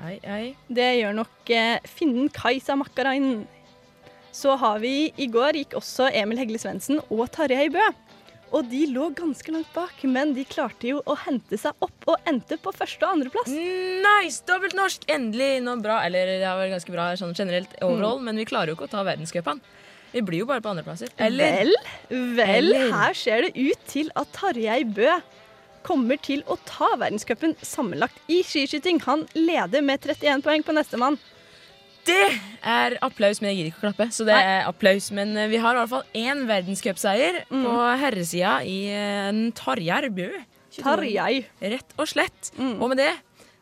Ei, 0.05 0.17
ei. 0.23 0.43
Det 0.71 0.89
gjør 1.01 1.15
nok 1.17 1.49
eh, 1.51 1.79
finnen 1.91 2.29
Kajsa 2.33 2.77
Makkarainen. 2.79 3.41
Så 4.31 4.53
har 4.61 4.77
vi 4.79 5.09
I 5.19 5.27
går 5.31 5.57
gikk 5.59 5.73
også 5.79 6.07
Emil 6.15 6.39
Hegle 6.39 6.59
Svendsen 6.61 7.01
og 7.09 7.25
Tarjei 7.35 7.67
Bø. 7.73 7.83
Og 8.55 8.65
de 8.65 8.85
lå 8.89 9.11
ganske 9.13 9.51
langt 9.53 9.69
bak, 9.75 9.99
men 10.09 10.31
de 10.33 10.41
klarte 10.49 10.87
jo 10.89 11.03
å 11.05 11.13
hente 11.27 11.57
seg 11.61 11.75
opp 11.85 12.07
og 12.09 12.29
endte 12.29 12.57
på 12.57 12.71
første- 12.73 13.05
og 13.05 13.17
andreplass. 13.19 13.51
Nice! 13.53 14.39
Dobbelt 14.47 14.73
norsk! 14.77 15.05
Endelig 15.11 15.59
noe 15.65 15.77
bra. 15.83 15.99
Eller 16.07 16.31
det 16.39 16.47
har 16.47 16.57
vært 16.57 16.73
ganske 16.73 16.95
bra 16.95 17.11
sånn 17.19 17.35
generelt 17.37 17.75
overall, 17.85 18.17
men 18.25 18.39
vi 18.41 18.47
klarer 18.49 18.71
jo 18.73 18.79
ikke 18.79 18.87
å 18.89 18.93
ta 18.95 19.03
verdenscupen. 19.05 19.61
Vi 20.15 20.23
blir 20.25 20.41
jo 20.41 20.47
bare 20.49 20.63
på 20.65 20.71
andreplasser. 20.71 21.11
Eller 21.21 21.59
Vel, 21.59 21.75
vel, 22.39 22.71
Eller? 22.71 22.87
her 22.95 23.13
ser 23.13 23.45
det 23.45 23.51
ut 23.53 23.85
til 23.91 24.09
at 24.17 24.31
Tarjei 24.33 24.81
Bø 24.81 25.11
kommer 25.85 26.17
til 26.21 26.43
å 26.47 26.57
ta 26.65 26.91
verdenscupen 26.99 27.55
sammenlagt 27.65 28.19
i 28.31 28.41
skiskyting. 28.45 29.01
Han 29.05 29.25
leder 29.37 29.81
med 29.85 30.01
31 30.05 30.43
poeng 30.45 30.63
på 30.65 30.75
nestemann. 30.77 31.17
det 32.09 32.39
er 32.65 32.95
applaus, 33.05 33.37
men 33.41 33.51
jeg 33.51 33.57
gidder 33.59 33.71
ikke 33.71 33.81
å 33.81 33.85
klappe. 33.87 34.07
Så 34.15 34.25
det 34.25 34.33
Nei. 34.33 34.43
er 34.57 34.67
applaus. 34.69 35.11
Men 35.13 35.35
eh, 35.37 35.49
vi 35.51 35.59
har 35.61 35.75
i 35.75 35.81
hvert 35.83 35.91
fall 35.91 36.07
én 36.17 36.45
verdenscupseier 36.49 37.43
Mm. 37.51 37.63
på 37.65 37.73
herresida 38.01 38.53
i 38.65 38.77
eh, 38.89 39.27
en 39.29 39.51
Tarjei 39.51 40.09
Bø. 40.09 40.29
Tarjei. 40.79 41.45
Rett 41.61 41.93
og 41.99 42.07
slett. 42.09 42.51
Mm. 42.57 42.77
Og 42.81 42.89
med 42.93 42.97
det 43.03 43.11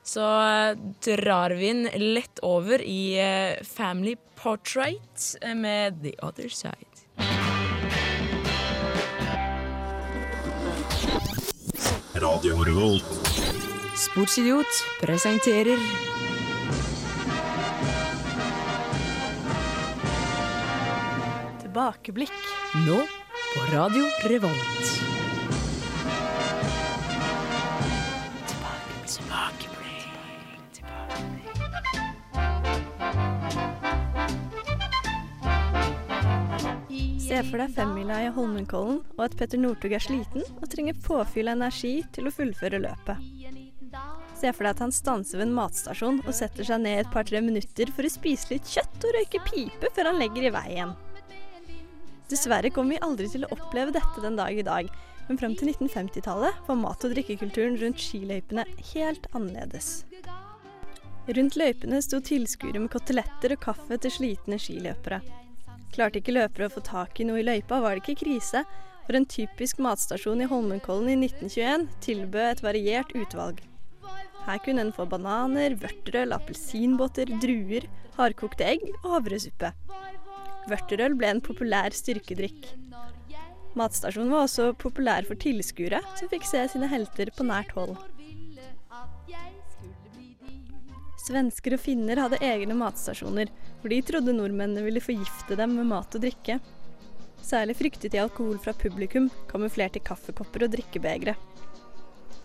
så 0.08 0.24
eh, 0.24 0.78
drar 1.04 1.52
vi 1.60 1.68
den 1.74 2.14
lett 2.14 2.40
over 2.48 2.80
i 2.80 3.18
eh, 3.20 3.58
Family 3.68 4.16
Portrait 4.40 5.36
eh, 5.42 5.56
med 5.58 6.00
The 6.06 6.14
Other 6.24 6.48
Side. 6.48 6.97
Radio 12.18 12.64
Revolt. 12.64 13.04
Sportsidiot 13.94 14.66
presenterer 15.02 15.78
Tilbakeblikk. 21.62 22.34
nå 22.88 22.98
på 23.54 23.76
Radio 23.76 24.06
Revolt. 24.24 25.02
Se 37.28 37.42
for 37.44 37.60
deg 37.60 37.74
femmila 37.76 38.22
i 38.24 38.28
Holmenkollen, 38.32 39.02
og 39.18 39.24
at 39.26 39.34
Petter 39.36 39.60
Northug 39.60 39.92
er 39.98 40.04
sliten 40.04 40.46
og 40.62 40.70
trenger 40.72 40.96
påfyll 41.04 41.50
av 41.52 41.58
energi 41.58 41.98
til 42.16 42.30
å 42.30 42.32
fullføre 42.32 42.80
løpet. 42.80 43.26
Se 44.38 44.52
for 44.54 44.64
deg 44.64 44.70
at 44.72 44.84
han 44.86 44.94
stanser 44.96 45.42
ved 45.42 45.50
en 45.50 45.58
matstasjon 45.58 46.22
og 46.24 46.36
setter 46.38 46.68
seg 46.68 46.80
ned 46.86 47.02
et 47.02 47.10
par-tre 47.12 47.42
minutter 47.44 47.92
for 47.92 48.08
å 48.08 48.12
spise 48.14 48.54
litt 48.54 48.70
kjøtt 48.72 49.08
og 49.10 49.18
røyke 49.18 49.42
pipe 49.48 49.92
før 49.96 50.12
han 50.12 50.22
legger 50.22 50.48
i 50.48 50.54
veien. 50.56 50.94
Dessverre 52.32 52.72
kommer 52.72 52.96
vi 52.96 53.04
aldri 53.04 53.28
til 53.34 53.44
å 53.44 53.52
oppleve 53.56 53.96
dette 53.98 54.24
den 54.24 54.40
dag 54.40 54.56
i 54.56 54.66
dag, 54.68 54.88
men 55.28 55.40
frem 55.42 55.58
til 55.60 55.74
1950-tallet 55.74 56.62
var 56.70 56.80
mat- 56.80 57.04
og 57.04 57.12
drikkekulturen 57.12 57.76
rundt 57.82 58.04
skiløypene 58.04 58.64
helt 58.94 59.28
annerledes. 59.34 60.06
Rundt 61.28 61.60
løypene 61.60 62.00
sto 62.06 62.22
tilskuere 62.24 62.80
med 62.80 62.94
koteletter 62.94 63.58
og 63.58 63.64
kaffe 63.68 64.00
til 64.00 64.16
slitne 64.16 64.60
skiløpere. 64.64 65.20
Klarte 65.98 66.20
ikke 66.22 66.36
løpere 66.36 66.68
å 66.68 66.74
få 66.76 66.84
tak 66.86 67.18
i 67.18 67.26
noe 67.26 67.40
i 67.42 67.46
løypa, 67.46 67.80
var 67.82 67.98
det 67.98 68.04
ikke 68.04 68.20
krise, 68.20 68.62
for 69.08 69.18
en 69.18 69.26
typisk 69.26 69.80
matstasjon 69.82 70.44
i 70.44 70.50
Holmenkollen 70.52 71.10
i 71.10 71.16
1921 71.26 71.88
tilbød 72.06 72.50
et 72.52 72.62
variert 72.62 73.16
utvalg. 73.18 73.64
Her 74.46 74.62
kunne 74.62 74.84
en 74.86 74.94
få 74.94 75.08
bananer, 75.10 75.74
vørterøl, 75.82 76.36
appelsinbåter, 76.38 77.32
druer, 77.42 77.88
hardkokte 78.20 78.68
egg 78.76 78.86
og 79.00 79.16
havresuppe. 79.16 79.74
Vørterøl 80.70 81.18
ble 81.18 81.34
en 81.34 81.42
populær 81.44 81.96
styrkedrikk. 81.98 82.70
Matstasjonen 83.78 84.36
var 84.36 84.46
også 84.46 84.70
populær 84.78 85.26
for 85.26 85.42
tilskuere, 85.42 86.04
som 86.20 86.30
fikk 86.30 86.46
se 86.46 86.62
sine 86.76 86.92
helter 86.94 87.34
på 87.34 87.50
nært 87.50 87.74
hold. 87.74 87.98
Svensker 91.28 91.76
og 91.76 91.82
finner 91.84 92.22
hadde 92.22 92.40
egne 92.46 92.76
matstasjoner, 92.78 93.50
for 93.82 93.92
de 93.92 94.00
trodde 94.06 94.36
nordmennene 94.36 94.86
ville 94.86 95.04
forgifte 95.04 95.58
dem 95.60 95.74
med 95.76 95.90
mat 95.90 96.16
og 96.16 96.24
drikke. 96.24 96.60
Særlig 97.44 97.76
fryktet 97.80 98.14
de 98.14 98.22
alkohol 98.22 98.60
fra 98.64 98.74
publikum, 98.76 99.28
kamuflert 99.52 100.00
i 100.00 100.04
kaffekopper 100.08 100.68
og 100.68 100.72
drikkebegre. 100.78 101.36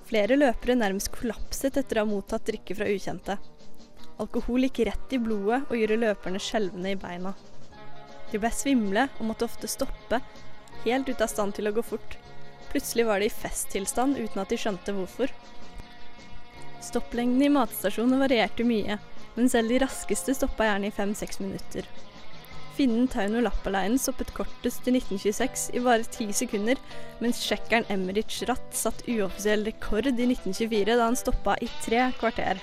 Flere 0.09 0.39
løpere 0.39 0.77
nærmest 0.79 1.13
kollapset 1.15 1.79
etter 1.79 2.01
å 2.01 2.05
ha 2.05 2.11
mottatt 2.11 2.49
drikke 2.49 2.75
fra 2.77 2.91
ukjente. 2.91 3.39
Alkohol 4.23 4.67
gikk 4.67 4.83
rett 4.91 5.15
i 5.15 5.23
blodet 5.23 5.63
og 5.69 5.79
gjorde 5.79 6.03
løperne 6.03 6.43
skjelvende 6.43 6.93
i 6.93 6.99
beina. 6.99 7.33
De 8.33 8.41
ble 8.43 8.51
svimle 8.55 9.07
og 9.19 9.25
måtte 9.31 9.47
ofte 9.47 9.71
stoppe, 9.71 10.19
helt 10.83 11.09
ute 11.09 11.23
av 11.23 11.31
stand 11.31 11.55
til 11.55 11.71
å 11.71 11.75
gå 11.77 11.87
fort. 11.87 12.19
Plutselig 12.73 13.07
var 13.07 13.23
de 13.23 13.31
i 13.31 13.35
festtilstand 13.35 14.19
uten 14.19 14.43
at 14.43 14.51
de 14.51 14.59
skjønte 14.59 14.95
hvorfor. 14.97 15.31
Stopplengden 16.83 17.45
i 17.47 17.51
matstasjonen 17.53 18.21
varierte 18.25 18.67
mye, 18.67 18.99
men 19.37 19.51
selv 19.51 19.71
de 19.71 19.79
raskeste 19.85 20.35
stoppa 20.35 20.67
gjerne 20.67 20.91
i 20.91 20.95
fem-seks 20.95 21.39
minutter. 21.41 21.87
Finnen 22.73 23.07
Tauno 23.13 23.43
Lappalainen 23.45 24.01
stoppet 24.01 24.33
kortest 24.35 24.87
i 24.89 24.95
1926 24.97 25.69
i 25.77 25.83
bare 25.85 26.09
ti 26.09 26.31
sekunder, 26.35 26.81
mens 27.21 27.43
tsjekkeren 27.45 27.87
Emmerich 27.93 28.41
Ratt 28.49 28.75
satt 28.75 29.05
uoffisiell 29.07 29.67
rekord 29.69 30.09
i 30.09 30.15
1924 30.17 30.97
da 30.97 31.05
han 31.05 31.19
stoppa 31.21 31.59
i 31.61 31.69
tre 31.85 32.07
kvarter. 32.19 32.63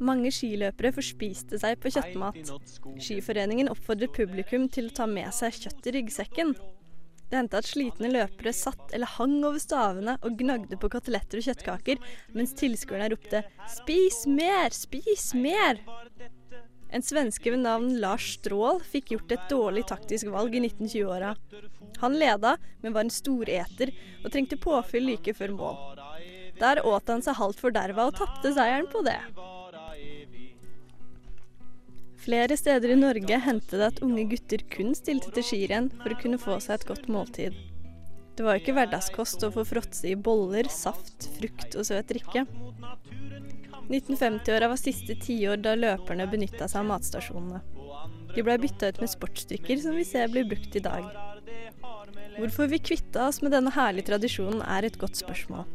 Mange 0.00 0.30
skiløpere 0.32 0.94
forspiste 0.96 1.58
seg 1.60 1.76
på 1.82 1.90
kjøttmat. 1.92 2.54
Skiforeningen 3.04 3.68
oppfordret 3.68 4.14
publikum 4.16 4.70
til 4.72 4.88
å 4.88 4.94
ta 4.96 5.10
med 5.10 5.28
seg 5.36 5.58
kjøtt 5.66 5.90
i 5.90 5.98
ryggsekken. 5.98 6.54
Det 7.30 7.38
hendte 7.38 7.60
at 7.60 7.68
slitne 7.68 8.10
løpere 8.10 8.52
satt 8.56 8.90
eller 8.96 9.10
hang 9.14 9.36
over 9.46 9.60
stavene 9.62 10.16
og 10.26 10.34
gnagde 10.40 10.78
på 10.80 10.90
koteletter 10.90 11.38
og 11.38 11.46
kjøttkaker, 11.46 12.00
mens 12.34 12.56
tilskuerne 12.58 13.06
ropte 13.12 13.44
'spis 13.70 14.24
mer, 14.26 14.74
spis 14.74 15.30
mer'. 15.38 15.78
En 16.90 17.04
svenske 17.06 17.52
ved 17.54 17.62
navn 17.62 17.92
Lars 18.02 18.32
Strål 18.34 18.80
fikk 18.82 19.12
gjort 19.14 19.32
et 19.36 19.46
dårlig 19.52 19.84
taktisk 19.86 20.26
valg 20.34 20.56
i 20.58 20.64
1920-åra. 20.64 21.36
Han 22.02 22.18
leda, 22.18 22.56
men 22.82 22.96
var 22.96 23.06
en 23.06 23.14
storeter 23.14 23.94
og 24.24 24.32
trengte 24.32 24.58
påfyll 24.58 25.06
like 25.12 25.34
før 25.38 25.54
mål. 25.54 25.78
Der 26.58 26.82
åt 26.82 27.08
han 27.08 27.22
seg 27.22 27.38
halvt 27.38 27.62
forderva 27.62 28.10
og 28.10 28.18
tapte 28.18 28.50
seieren 28.56 28.90
på 28.90 29.04
det. 29.06 29.20
Flere 32.20 32.56
steder 32.56 32.92
i 32.92 32.98
Norge 33.00 33.38
hendte 33.46 33.78
det 33.80 33.86
at 33.94 34.00
unge 34.04 34.26
gutter 34.28 34.60
kun 34.72 34.92
stilte 34.96 35.32
til 35.32 35.46
skirenn 35.46 35.88
for 36.02 36.12
å 36.12 36.18
kunne 36.20 36.40
få 36.40 36.58
seg 36.60 36.76
et 36.76 36.88
godt 36.90 37.08
måltid. 37.08 37.56
Det 38.36 38.44
var 38.44 38.60
ikke 38.60 38.74
hverdagskost 38.76 39.46
å 39.46 39.50
få 39.54 39.64
fråtse 39.68 40.12
i 40.12 40.16
boller, 40.16 40.68
saft, 40.72 41.30
frukt 41.38 41.76
og 41.80 41.88
søt 41.88 42.12
drikke. 42.12 42.44
1950-åra 43.90 44.68
var 44.70 44.78
siste 44.80 45.16
tiår 45.18 45.64
da 45.64 45.74
løperne 45.78 46.28
benytta 46.30 46.68
seg 46.68 46.84
av 46.84 46.90
matstasjonene. 46.92 47.64
De 48.36 48.44
blei 48.46 48.56
bytta 48.62 48.92
ut 48.92 49.00
med 49.02 49.10
sportsdrikker 49.10 49.80
som 49.82 49.96
vi 49.98 50.06
ser 50.06 50.30
blir 50.30 50.46
brukt 50.48 50.76
i 50.76 50.84
dag. 50.84 51.08
Hvorfor 52.36 52.70
vi 52.70 52.78
kvitta 52.84 53.26
oss 53.26 53.40
med 53.42 53.56
denne 53.56 53.72
herlige 53.74 54.12
tradisjonen 54.12 54.62
er 54.62 54.86
et 54.86 55.00
godt 55.00 55.18
spørsmål. 55.18 55.66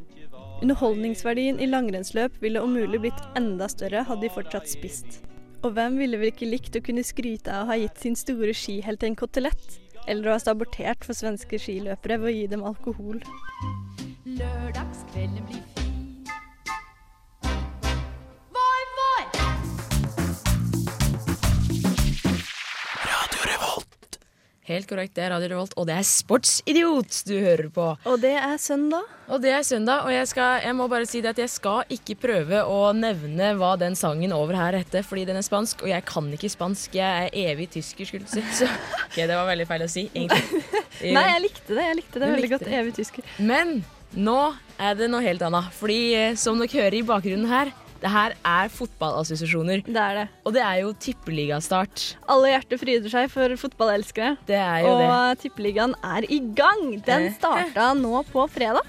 Underholdningsverdien 0.64 1.60
i 1.60 1.68
langrennsløp 1.68 2.38
ville 2.42 2.62
om 2.64 2.78
mulig 2.78 3.02
blitt 3.04 3.26
enda 3.36 3.68
større 3.70 4.06
hadde 4.08 4.24
de 4.24 4.36
fortsatt 4.38 4.72
spist. 4.72 5.20
Og 5.66 5.72
hvem 5.74 5.96
ville 5.98 6.20
vel 6.22 6.30
ikke 6.30 6.46
likt 6.46 6.76
å 6.78 6.84
kunne 6.86 7.02
skryte 7.02 7.50
av 7.50 7.66
å 7.66 7.72
ha 7.72 7.78
gitt 7.82 8.04
sin 8.04 8.18
store 8.20 8.54
skihelt 8.54 9.02
en 9.08 9.18
kotelett? 9.18 9.80
Eller 10.06 10.30
å 10.30 10.36
ha 10.36 10.42
sabotert 10.44 11.08
for 11.08 11.18
svenske 11.18 11.58
skiløpere 11.58 12.20
ved 12.22 12.30
å 12.30 12.36
gi 12.36 12.44
dem 12.52 12.68
alkohol? 12.70 13.24
Lørdagskvelden 14.30 15.50
blir 15.50 15.75
Helt 24.66 24.88
korrekt, 24.90 25.14
det 25.14 25.22
er 25.22 25.30
Radio 25.30 25.52
Revolt, 25.52 25.74
og 25.78 25.86
det 25.86 25.94
er 25.94 26.06
Sportsidiot 26.10 27.20
du 27.28 27.36
hører 27.38 27.68
på. 27.70 27.84
Og 28.10 28.16
det 28.24 28.32
er 28.34 28.56
søndag. 28.58 29.04
Og 29.30 29.44
det 29.44 29.52
er 29.54 29.62
søndag, 29.62 30.08
og 30.08 30.10
jeg, 30.10 30.26
skal, 30.32 30.64
jeg 30.66 30.74
må 30.74 30.88
bare 30.90 31.06
si 31.06 31.22
det 31.22 31.36
at 31.36 31.42
jeg 31.44 31.52
skal 31.54 31.94
ikke 31.94 32.16
prøve 32.24 32.64
å 32.66 32.80
nevne 32.98 33.52
hva 33.60 33.76
den 33.78 33.94
sangen 34.00 34.34
over 34.34 34.58
her 34.58 34.80
heter, 34.80 35.06
fordi 35.06 35.28
den 35.30 35.38
er 35.38 35.46
spansk, 35.46 35.86
og 35.86 35.92
jeg 35.92 36.02
kan 36.10 36.32
ikke 36.34 36.50
spansk. 36.50 36.98
Jeg 36.98 37.28
er 37.28 37.38
evig 37.52 37.70
tysker, 37.78 38.10
skulle 38.10 38.26
du 38.26 38.34
si. 38.34 38.42
Så 38.58 38.66
ok, 38.66 39.20
det 39.22 39.30
var 39.36 39.46
veldig 39.52 39.70
feil 39.70 39.86
å 39.86 39.92
si, 39.92 40.08
egentlig. 40.10 40.64
Nei, 41.20 41.28
jeg 41.30 41.46
likte 41.46 41.70
det. 41.78 41.86
Jeg 41.86 42.00
likte 42.02 42.18
det 42.18 42.26
Du 42.26 42.32
veldig 42.32 42.48
likte 42.48 42.58
godt. 42.58 42.76
Evig 42.82 42.98
tysker. 42.98 43.34
Men 43.54 43.78
nå 44.18 44.40
er 44.82 44.98
det 44.98 45.14
noe 45.14 45.22
helt 45.30 45.46
annet. 45.46 45.70
Fordi 45.78 46.00
eh, 46.18 46.38
som 46.42 46.58
dere 46.58 46.74
hører 46.74 47.04
i 47.04 47.06
bakgrunnen 47.06 47.54
her, 47.54 47.70
det 48.02 48.12
her 48.12 48.36
er 48.46 48.72
fotballassosiasjoner. 48.74 49.86
Det 49.88 50.02
er 50.02 50.20
det. 50.20 50.26
Og 50.46 50.54
det 50.56 50.62
er 50.66 50.82
jo 50.84 50.92
tippeligastart. 51.06 52.04
Alle 52.30 52.52
hjerter 52.52 52.82
fryder 52.82 53.14
seg 53.14 53.32
for 53.34 53.56
fotballelskere. 53.62 54.36
Det 54.50 54.60
er 54.60 54.84
jo 54.86 54.92
og 54.94 55.02
det. 55.02 55.46
Tippeligaen 55.46 55.96
er 56.04 56.28
i 56.30 56.42
gang. 56.58 56.84
Den 57.08 57.32
starta 57.38 57.94
nå 57.98 58.22
på 58.32 58.46
fredag. 58.52 58.86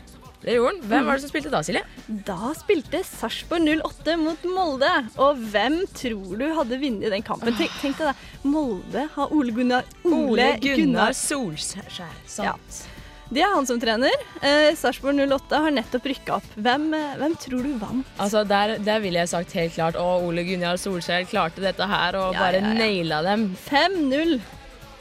Det 0.47 0.55
gjorde 0.55 0.77
den. 0.79 0.89
Hvem 0.91 1.07
var 1.09 1.17
det 1.19 1.25
som 1.25 1.31
spilte 1.33 1.51
da, 1.51 1.61
Silje? 1.67 1.83
Da 2.27 2.53
spilte 2.55 3.01
Sarpsborg 3.07 3.67
08 3.81 4.19
mot 4.21 4.45
Molde. 4.47 4.91
Og 5.23 5.41
hvem 5.51 5.81
tror 5.97 6.37
du 6.39 6.45
hadde 6.59 6.79
vunnet 6.83 7.11
den 7.15 7.25
kampen? 7.27 7.57
Tenk, 7.59 7.73
tenk 7.83 7.99
deg 7.99 8.13
det. 8.13 8.45
Molde 8.47 9.07
har 9.17 9.33
Ole 9.35 9.55
Gunnar 9.57 9.89
Ole 10.07 10.53
Gunnar 10.63 11.17
Solskjær. 11.19 12.15
Sant. 12.31 12.85
Det 13.27 13.43
er 13.43 13.51
han 13.51 13.67
som 13.67 13.79
trener. 13.83 14.13
Eh, 14.39 14.71
Sarpsborg 14.79 15.19
08 15.19 15.59
har 15.65 15.75
nettopp 15.75 16.05
rykka 16.13 16.37
opp. 16.39 16.47
Hvem, 16.55 16.85
eh, 16.95 17.17
hvem 17.19 17.35
tror 17.43 17.65
du 17.67 17.73
vant? 17.81 18.13
Altså, 18.23 18.45
der, 18.47 18.77
der 18.87 19.01
ville 19.03 19.19
jeg 19.19 19.33
sagt 19.33 19.57
helt 19.59 19.75
klart 19.75 19.99
Å, 19.99 20.07
Ole 20.23 20.45
Gunnar 20.47 20.79
Solskjær 20.79 21.27
klarte 21.31 21.65
dette 21.65 21.89
her 21.91 22.19
og 22.21 22.37
Ja, 22.37 22.45
bare 22.45 22.61
ja, 22.63 22.71
ja. 22.71 22.79
naila 22.79 23.23
dem. 23.27 23.49
5-0. 23.67 24.39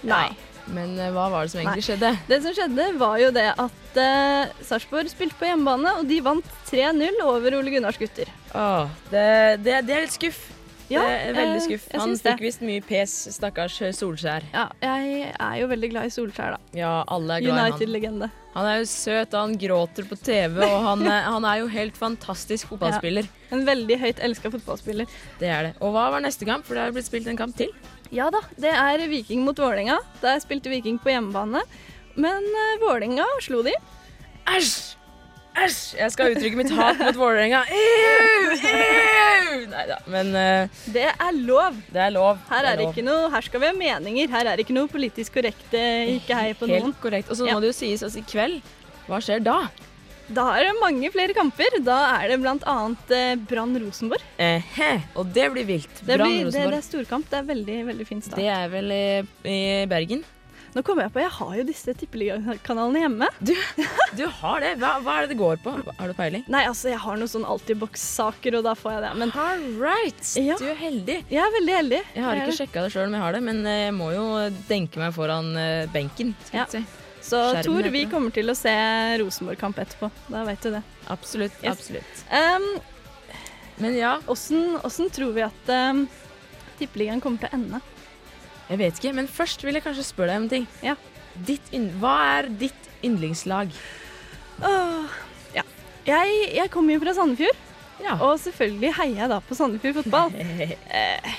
Nei. 0.09 0.27
Men 0.73 0.95
eh, 0.97 1.11
hva 1.13 1.27
var 1.29 1.45
det 1.45 1.53
som 1.53 1.61
egentlig 1.61 1.83
Nei. 1.83 1.87
skjedde? 1.91 2.11
Det 2.31 2.41
som 2.41 2.57
skjedde, 2.57 2.89
var 2.97 3.19
jo 3.21 3.29
det 3.35 3.45
at 3.53 3.99
uh, 4.01 4.63
Sarpsborg 4.65 5.11
spilte 5.13 5.37
på 5.37 5.45
hjemmebane, 5.45 5.93
og 5.99 6.09
de 6.09 6.17
vant 6.25 6.49
3-0 6.71 7.21
over 7.21 7.59
Ole 7.59 7.73
Gunnars 7.75 8.01
gutter. 8.01 8.31
Åh, 8.57 8.89
det, 9.11 9.27
det, 9.61 9.83
det 9.85 9.93
er 9.99 10.05
litt 10.07 10.17
skuff. 10.17 10.41
Ja, 10.91 11.01
veldig 11.33 11.55
eh, 11.55 11.63
skuff. 11.65 11.85
Han 11.97 12.13
fikk 12.19 12.41
visst 12.45 12.61
mye 12.65 12.81
pes, 12.85 13.13
stakkars 13.33 13.79
Solskjær. 13.97 14.43
Ja, 14.53 14.67
jeg 14.83 15.31
er 15.33 15.55
jo 15.61 15.69
veldig 15.71 15.89
glad 15.95 16.09
i 16.09 16.13
Solskjær, 16.13 16.57
da. 16.57 16.59
Ja, 16.77 16.91
alle 17.09 17.39
er 17.39 17.45
glad 17.45 17.55
i 17.55 17.61
han. 17.63 17.71
United-legende. 17.73 18.29
Han 18.55 18.67
er 18.69 18.77
jo 18.79 18.85
søt, 18.87 19.33
og 19.33 19.39
han 19.41 19.55
gråter 19.59 20.05
på 20.07 20.15
TV, 20.21 20.61
og 20.63 20.77
han, 20.85 21.01
er- 21.09 21.25
han 21.27 21.47
er 21.49 21.63
jo 21.63 21.71
helt 21.73 21.97
fantastisk 21.99 22.69
fotballspiller. 22.71 23.27
En 23.51 23.65
veldig 23.67 23.97
høyt 23.99 24.21
elska 24.23 24.51
fotballspiller. 24.53 25.09
Det 25.41 25.49
er 25.51 25.69
det. 25.69 25.73
Og 25.81 25.91
hva 25.95 26.05
var 26.13 26.23
neste 26.23 26.47
kamp? 26.47 26.63
For 26.67 26.77
det 26.77 26.85
har 26.85 26.95
blitt 26.95 27.09
spilt 27.09 27.27
en 27.27 27.39
kamp 27.41 27.57
til. 27.59 27.73
Ja 28.13 28.29
da, 28.31 28.39
det 28.61 28.69
er 28.71 29.01
Viking 29.09 29.41
mot 29.43 29.57
Vålerenga. 29.59 29.97
Der 30.21 30.37
spilte 30.43 30.69
Viking 30.71 31.01
på 31.01 31.09
hjemmebane. 31.11 31.65
Men 32.15 32.45
uh, 32.45 32.77
Vålerenga 32.85 33.25
slo 33.43 33.63
de. 33.65 33.73
Æsj! 34.53 34.95
Æsj! 35.55 35.95
Jeg 35.97 36.11
skal 36.11 36.33
uttrykke 36.35 36.57
mitt 36.59 36.71
hat 36.75 36.99
mot 36.99 37.15
Vålerenga. 37.15 37.61
Nei 39.71 39.85
da, 39.89 39.97
men 40.11 40.29
uh, 40.35 40.81
Det 40.91 41.05
er 41.09 41.37
lov. 41.37 41.77
det 41.93 42.01
er 42.05 42.11
lov. 42.15 42.37
Her, 42.49 42.67
er 42.73 42.77
det 42.79 42.85
lov. 42.85 42.91
ikke 42.93 43.05
noe, 43.07 43.29
her 43.33 43.45
skal 43.47 43.63
vi 43.63 43.69
ha 43.71 43.75
meninger. 43.77 44.29
Her 44.31 44.49
er 44.51 44.59
det 44.59 44.65
ikke 44.67 44.75
noe 44.77 44.91
politisk 44.91 45.37
korrekt. 45.39 45.65
eh, 45.73 46.15
Ikke 46.17 46.37
hei 46.37 46.51
på 46.59 46.67
Helt 46.69 46.83
noen. 46.89 46.95
korrekt. 47.01 47.31
Og 47.31 47.39
så 47.39 47.47
Ja. 47.47 47.55
må 47.55 47.63
det 47.63 47.71
jo 47.73 47.77
sies 47.79 48.03
altså, 48.03 48.19
i 48.19 48.27
kveld. 48.29 48.61
Hva 49.07 49.19
skjer 49.23 49.43
da? 49.45 49.57
Da 50.27 50.45
er 50.57 50.63
det 50.67 50.75
mange 50.81 51.09
flere 51.13 51.33
kamper. 51.37 51.79
Da 51.85 51.97
er 52.19 52.29
det 52.33 52.39
bl.a. 52.41 52.77
Eh, 53.15 53.35
Brann 53.47 53.75
Rosenborg. 53.79 54.21
Ehe, 54.41 54.91
og 55.15 55.31
det 55.33 55.51
blir 55.53 55.65
vilt. 55.69 56.01
Det, 56.03 56.17
Brann 56.17 56.31
blir, 56.31 56.51
det, 56.51 56.63
det 56.71 56.79
er 56.81 56.87
storkamp. 56.91 57.29
Det 57.29 57.37
er 57.39 57.49
veldig 57.51 57.79
veldig 57.91 58.07
fin 58.07 58.21
start. 58.25 58.39
Det 58.41 58.47
er 58.49 58.67
vel 58.73 58.91
i, 58.91 59.05
i 59.45 59.59
Bergen. 59.87 60.23
Nå 60.75 60.81
kommer 60.83 61.05
jeg 61.05 61.13
på, 61.15 61.21
jeg 61.23 61.31
har 61.37 61.51
jo 61.55 61.63
disse 61.69 61.93
tippeligakanalene 61.95 62.99
hjemme. 63.05 63.27
Du 64.19 64.25
har 64.41 64.59
det? 64.63 64.73
Hva, 64.81 64.89
hva 65.05 65.13
er 65.17 65.23
det 65.25 65.29
det 65.31 65.37
går 65.39 65.61
på? 65.63 65.71
Har 65.95 66.11
du 66.11 66.15
peiling? 66.17 66.43
Nei, 66.51 66.65
altså, 66.67 66.89
jeg 66.91 66.99
har 66.99 67.15
noen 67.19 67.31
sånn 67.31 67.45
Altibox-saker, 67.47 68.57
og 68.59 68.65
da 68.67 68.73
får 68.75 68.97
jeg 68.97 69.03
det. 69.05 69.13
Men 69.21 69.31
All 69.39 69.63
right. 69.79 70.33
Ja. 70.35 70.57
Du 70.59 70.65
er 70.67 70.75
heldig. 70.79 71.15
jeg 71.31 71.39
er 71.45 71.53
veldig 71.55 71.75
heldig. 71.77 72.01
Jeg 72.17 72.25
har 72.27 72.41
ikke 72.43 72.57
sjekka 72.59 72.83
det 72.83 72.91
sjøl 72.91 73.07
om 73.07 73.15
jeg 73.15 73.23
har 73.23 73.37
det, 73.37 73.41
men 73.47 73.63
eh, 73.71 73.79
jeg 73.85 73.95
må 73.95 74.09
jo 74.17 74.25
denke 74.67 74.99
meg 74.99 75.15
foran 75.15 75.53
eh, 75.59 75.87
benken. 75.95 76.35
Skal 76.49 76.59
Ja. 76.65 76.67
si. 76.75 76.83
Så 77.25 77.39
Skjermen 77.55 77.65
Tor, 77.65 77.89
vi 77.95 78.03
kommer 78.11 78.35
til 78.35 78.51
å 78.51 78.57
se 78.59 78.75
Rosenborg-kamp 79.23 79.79
etterpå. 79.81 80.11
Da 80.29 80.43
vet 80.45 80.61
du 80.61 80.69
det. 80.75 80.83
Absolutt. 81.09 81.55
Yes. 81.63 81.71
absolutt. 81.71 82.21
Um, 82.29 82.67
Men 83.81 83.95
ja, 83.97 84.17
åssen 84.29 85.09
tror 85.11 85.33
vi 85.35 85.41
at 85.47 85.71
um, 85.73 86.03
tippeligaen 86.77 87.23
kommer 87.23 87.41
til 87.41 87.49
å 87.49 87.57
ende? 87.57 87.81
Jeg 88.69 88.77
vet 88.81 88.97
ikke. 88.99 89.13
Men 89.17 89.27
først 89.31 89.63
vil 89.65 89.77
jeg 89.77 89.83
kanskje 89.85 90.05
spørre 90.07 90.33
deg 90.33 90.37
om 90.41 90.47
en 90.47 90.53
ting. 90.55 90.67
Ja. 90.85 90.95
Hva 91.99 92.15
er 92.39 92.49
ditt 92.61 92.89
yndlingslag? 93.05 93.71
Åh, 94.63 95.15
ja. 95.55 95.63
Jeg, 96.07 96.35
jeg 96.55 96.71
kommer 96.73 96.95
jo 96.95 97.01
fra 97.03 97.13
Sandefjord, 97.17 97.61
Ja. 98.03 98.13
og 98.19 98.37
selvfølgelig 98.43 98.93
heier 98.97 99.19
jeg 99.23 99.29
da 99.31 99.39
på 99.43 99.55
Sandefjord 99.57 99.97
fotball. 100.03 100.31
Eh, 100.95 101.35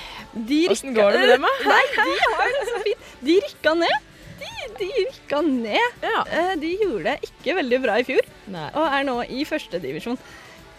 de 0.47 0.67
Åssen 0.69 0.93
går 0.93 1.15
det 1.15 1.21
med 1.23 1.29
dem, 1.33 1.45
da? 1.47 1.51
Nei, 1.71 1.85
de 1.95 2.17
har 2.35 2.51
det 2.53 2.65
så 2.67 2.79
fint. 2.85 3.05
De 3.25 3.37
rykka 3.41 3.71
ned. 3.79 4.03
De, 4.37 4.49
de 4.77 4.89
rykka 4.99 5.39
ned. 5.47 5.95
Ja. 6.03 6.19
Eh, 6.29 6.51
De 6.61 6.73
gjorde 6.83 7.03
det 7.07 7.29
ikke 7.31 7.55
veldig 7.57 7.79
bra 7.87 7.95
i 7.97 8.05
fjor, 8.05 8.27
Nei. 8.53 8.67
og 8.77 8.85
er 8.99 9.07
nå 9.07 9.15
i 9.33 9.45
førstedivisjon. 9.49 10.19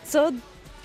Så 0.07 0.29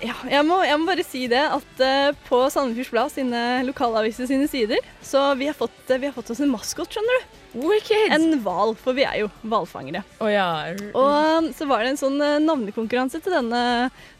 ja, 0.02 0.14
jeg 0.26 0.42
må, 0.46 0.58
jeg 0.66 0.78
må 0.80 0.88
bare 0.88 1.04
si 1.06 1.24
det 1.30 1.40
at 1.40 1.80
uh, 1.82 2.10
på 2.26 2.40
Sandefjords 2.50 2.90
Blad 2.90 3.12
sine 3.14 3.40
lokalaviser 3.66 4.26
sine 4.28 4.48
sider, 4.50 4.82
så 5.04 5.22
vi 5.38 5.46
har 5.48 5.56
fått, 5.56 5.76
uh, 5.86 5.98
vi 6.00 6.08
har 6.08 6.14
fått 6.16 6.32
oss 6.34 6.42
en 6.42 6.50
maskot, 6.52 6.90
skjønner 6.90 7.20
du. 7.20 7.38
Wicked! 7.62 8.10
En 8.16 8.40
hval, 8.42 8.74
for 8.80 8.96
vi 8.96 9.06
er 9.06 9.20
jo 9.22 9.30
hvalfangere. 9.46 10.02
Oh, 10.18 10.30
ja. 10.30 10.74
Og 10.90 11.44
um, 11.46 11.50
så 11.54 11.68
var 11.70 11.84
det 11.84 11.94
en 11.94 12.00
sånn 12.00 12.18
uh, 12.18 12.40
navnekonkurranse 12.42 13.22
til 13.22 13.36
denne, 13.36 13.62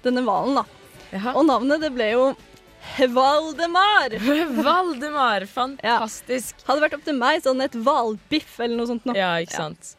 hvalen, 0.05 0.61
da. 0.61 0.65
Jaha. 1.11 1.35
Og 1.35 1.47
navnet 1.51 1.83
det 1.83 1.91
ble 1.95 2.13
jo 2.13 2.29
Valdemar. 3.11 4.15
Valdemar! 4.69 5.49
Fantastisk. 5.51 6.63
Hadde 6.69 6.85
vært 6.85 6.99
opp 6.99 7.07
til 7.07 7.19
meg, 7.19 7.43
sånn 7.43 7.65
et 7.65 7.75
hvalbiff 7.75 8.61
eller 8.61 8.79
noe 8.79 8.93
sånt. 8.93 9.09
Nå. 9.09 9.17
Ja, 9.19 9.35
ikke 9.43 9.59
sant. 9.59 9.95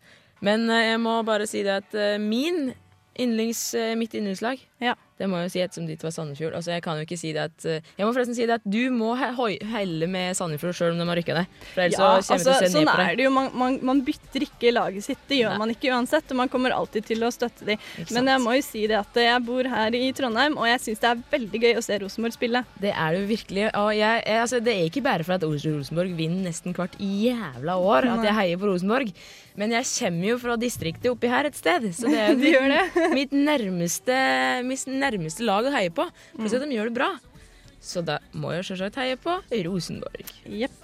Men 0.46 0.70
eh, 0.70 0.92
jeg 0.92 1.00
må 1.02 1.18
bare 1.26 1.48
si 1.50 1.64
det 1.66 1.80
at 1.82 1.96
min 2.22 2.70
yndlings, 3.18 3.70
mitt 3.98 4.16
yndlingslag 4.16 4.62
Ja. 4.84 4.94
Det 5.16 5.30
må 5.32 5.40
jeg 5.40 5.48
jo 5.48 5.52
si 5.54 5.62
ettersom 5.64 5.86
ditt 5.88 6.02
var 6.04 6.12
Sandefjord. 6.12 6.56
Altså, 6.60 6.74
jeg 6.76 6.84
kan 6.84 6.98
jo 7.00 7.06
ikke 7.08 7.18
si 7.20 7.30
det 7.36 7.44
at 7.48 7.66
eh, 7.72 7.86
Jeg 7.96 8.04
må 8.04 8.12
forresten 8.12 8.36
si 8.36 8.48
det 8.50 8.58
at 8.58 8.66
du 8.68 8.82
må 8.92 9.14
he 9.16 9.30
helle 9.72 10.10
med 10.12 10.36
Sandefjord 10.36 10.76
sjøl 10.76 10.92
om 10.92 11.00
de 11.00 11.08
har 11.08 11.20
rykka 11.22 11.38
ned. 11.38 11.54
For 11.72 11.84
ellers 11.86 11.96
Ja, 11.96 12.10
så 12.10 12.10
kommer 12.10 12.20
jeg 12.20 12.26
til 12.26 12.36
altså, 12.36 12.52
å 12.52 12.60
se 12.60 12.72
sånn 12.74 12.84
ned 12.84 12.92
på 12.92 13.06
er 13.06 13.16
det. 13.16 13.24
jo. 13.28 13.32
Man, 13.36 13.48
man, 13.62 13.78
man 13.92 14.02
bytter 14.10 14.46
ikke 14.48 14.74
laget 14.76 15.08
sitt. 15.08 15.22
Det 15.30 15.40
gjør 15.40 15.56
Nei. 15.56 15.62
man 15.64 15.72
ikke 15.76 15.94
uansett, 15.96 16.34
og 16.36 16.42
man 16.42 16.52
kommer 16.52 16.76
alltid 16.76 17.08
til 17.14 17.24
å 17.24 17.32
støtte 17.32 17.70
dem. 17.70 17.88
Men 18.12 18.32
jeg 18.34 18.44
må 18.44 18.58
jo 18.58 18.66
si 18.68 18.84
det 18.92 19.00
at 19.00 19.22
jeg 19.24 19.46
bor 19.48 19.72
her 19.76 19.96
i 19.96 20.12
Trondheim, 20.20 20.60
og 20.60 20.68
jeg 20.68 20.84
syns 20.90 21.06
det 21.06 21.12
er 21.14 21.24
veldig 21.32 21.64
gøy 21.64 21.80
å 21.80 21.86
se 21.88 22.02
Rosenborg 22.04 22.36
spille. 22.36 22.66
Det 22.84 22.92
er 22.92 23.16
det 23.16 23.24
jo 23.24 23.32
virkelig. 23.32 23.66
Og 23.72 23.90
jeg, 23.96 24.20
jeg, 24.28 24.42
altså, 24.44 24.62
det 24.68 24.76
er 24.76 24.92
ikke 24.92 25.06
bare 25.08 25.24
for 25.28 25.38
at 25.40 25.48
Rosenborg 25.48 26.14
vinner 26.20 26.50
nesten 26.50 26.76
hvert 26.76 27.00
jævla 27.00 27.80
år 27.80 28.12
at 28.18 28.28
jeg 28.28 28.40
heier 28.42 28.60
på 28.60 28.68
Rosenborg. 28.74 29.16
Men 29.56 29.72
jeg 29.72 29.88
kommer 29.88 30.28
jo 30.34 30.38
fra 30.42 30.58
distriktet 30.60 31.08
oppi 31.08 31.30
her 31.32 31.48
et 31.48 31.56
sted, 31.56 31.86
så 31.96 32.10
det 32.12 32.20
er 32.20 32.34
jo 32.58 32.64
mitt, 32.68 32.98
mitt, 33.16 33.36
nærmeste, 33.48 34.18
mitt 34.68 34.84
nærmeste 34.84 35.05
lag 35.46 35.66
å 35.66 35.74
heie 35.76 35.94
på. 35.94 36.08
For 36.36 36.48
mm. 36.48 36.66
de 36.70 36.78
gjør 36.78 36.92
det 36.92 36.98
bra. 36.98 37.12
Så 37.86 38.02
da 38.06 38.20
må 38.34 38.56
jeg 38.56 38.66
selvsagt 38.72 38.98
heie 39.02 39.18
på 39.22 39.38
Rosenborg. 39.66 40.34
Jepp. 40.50 40.82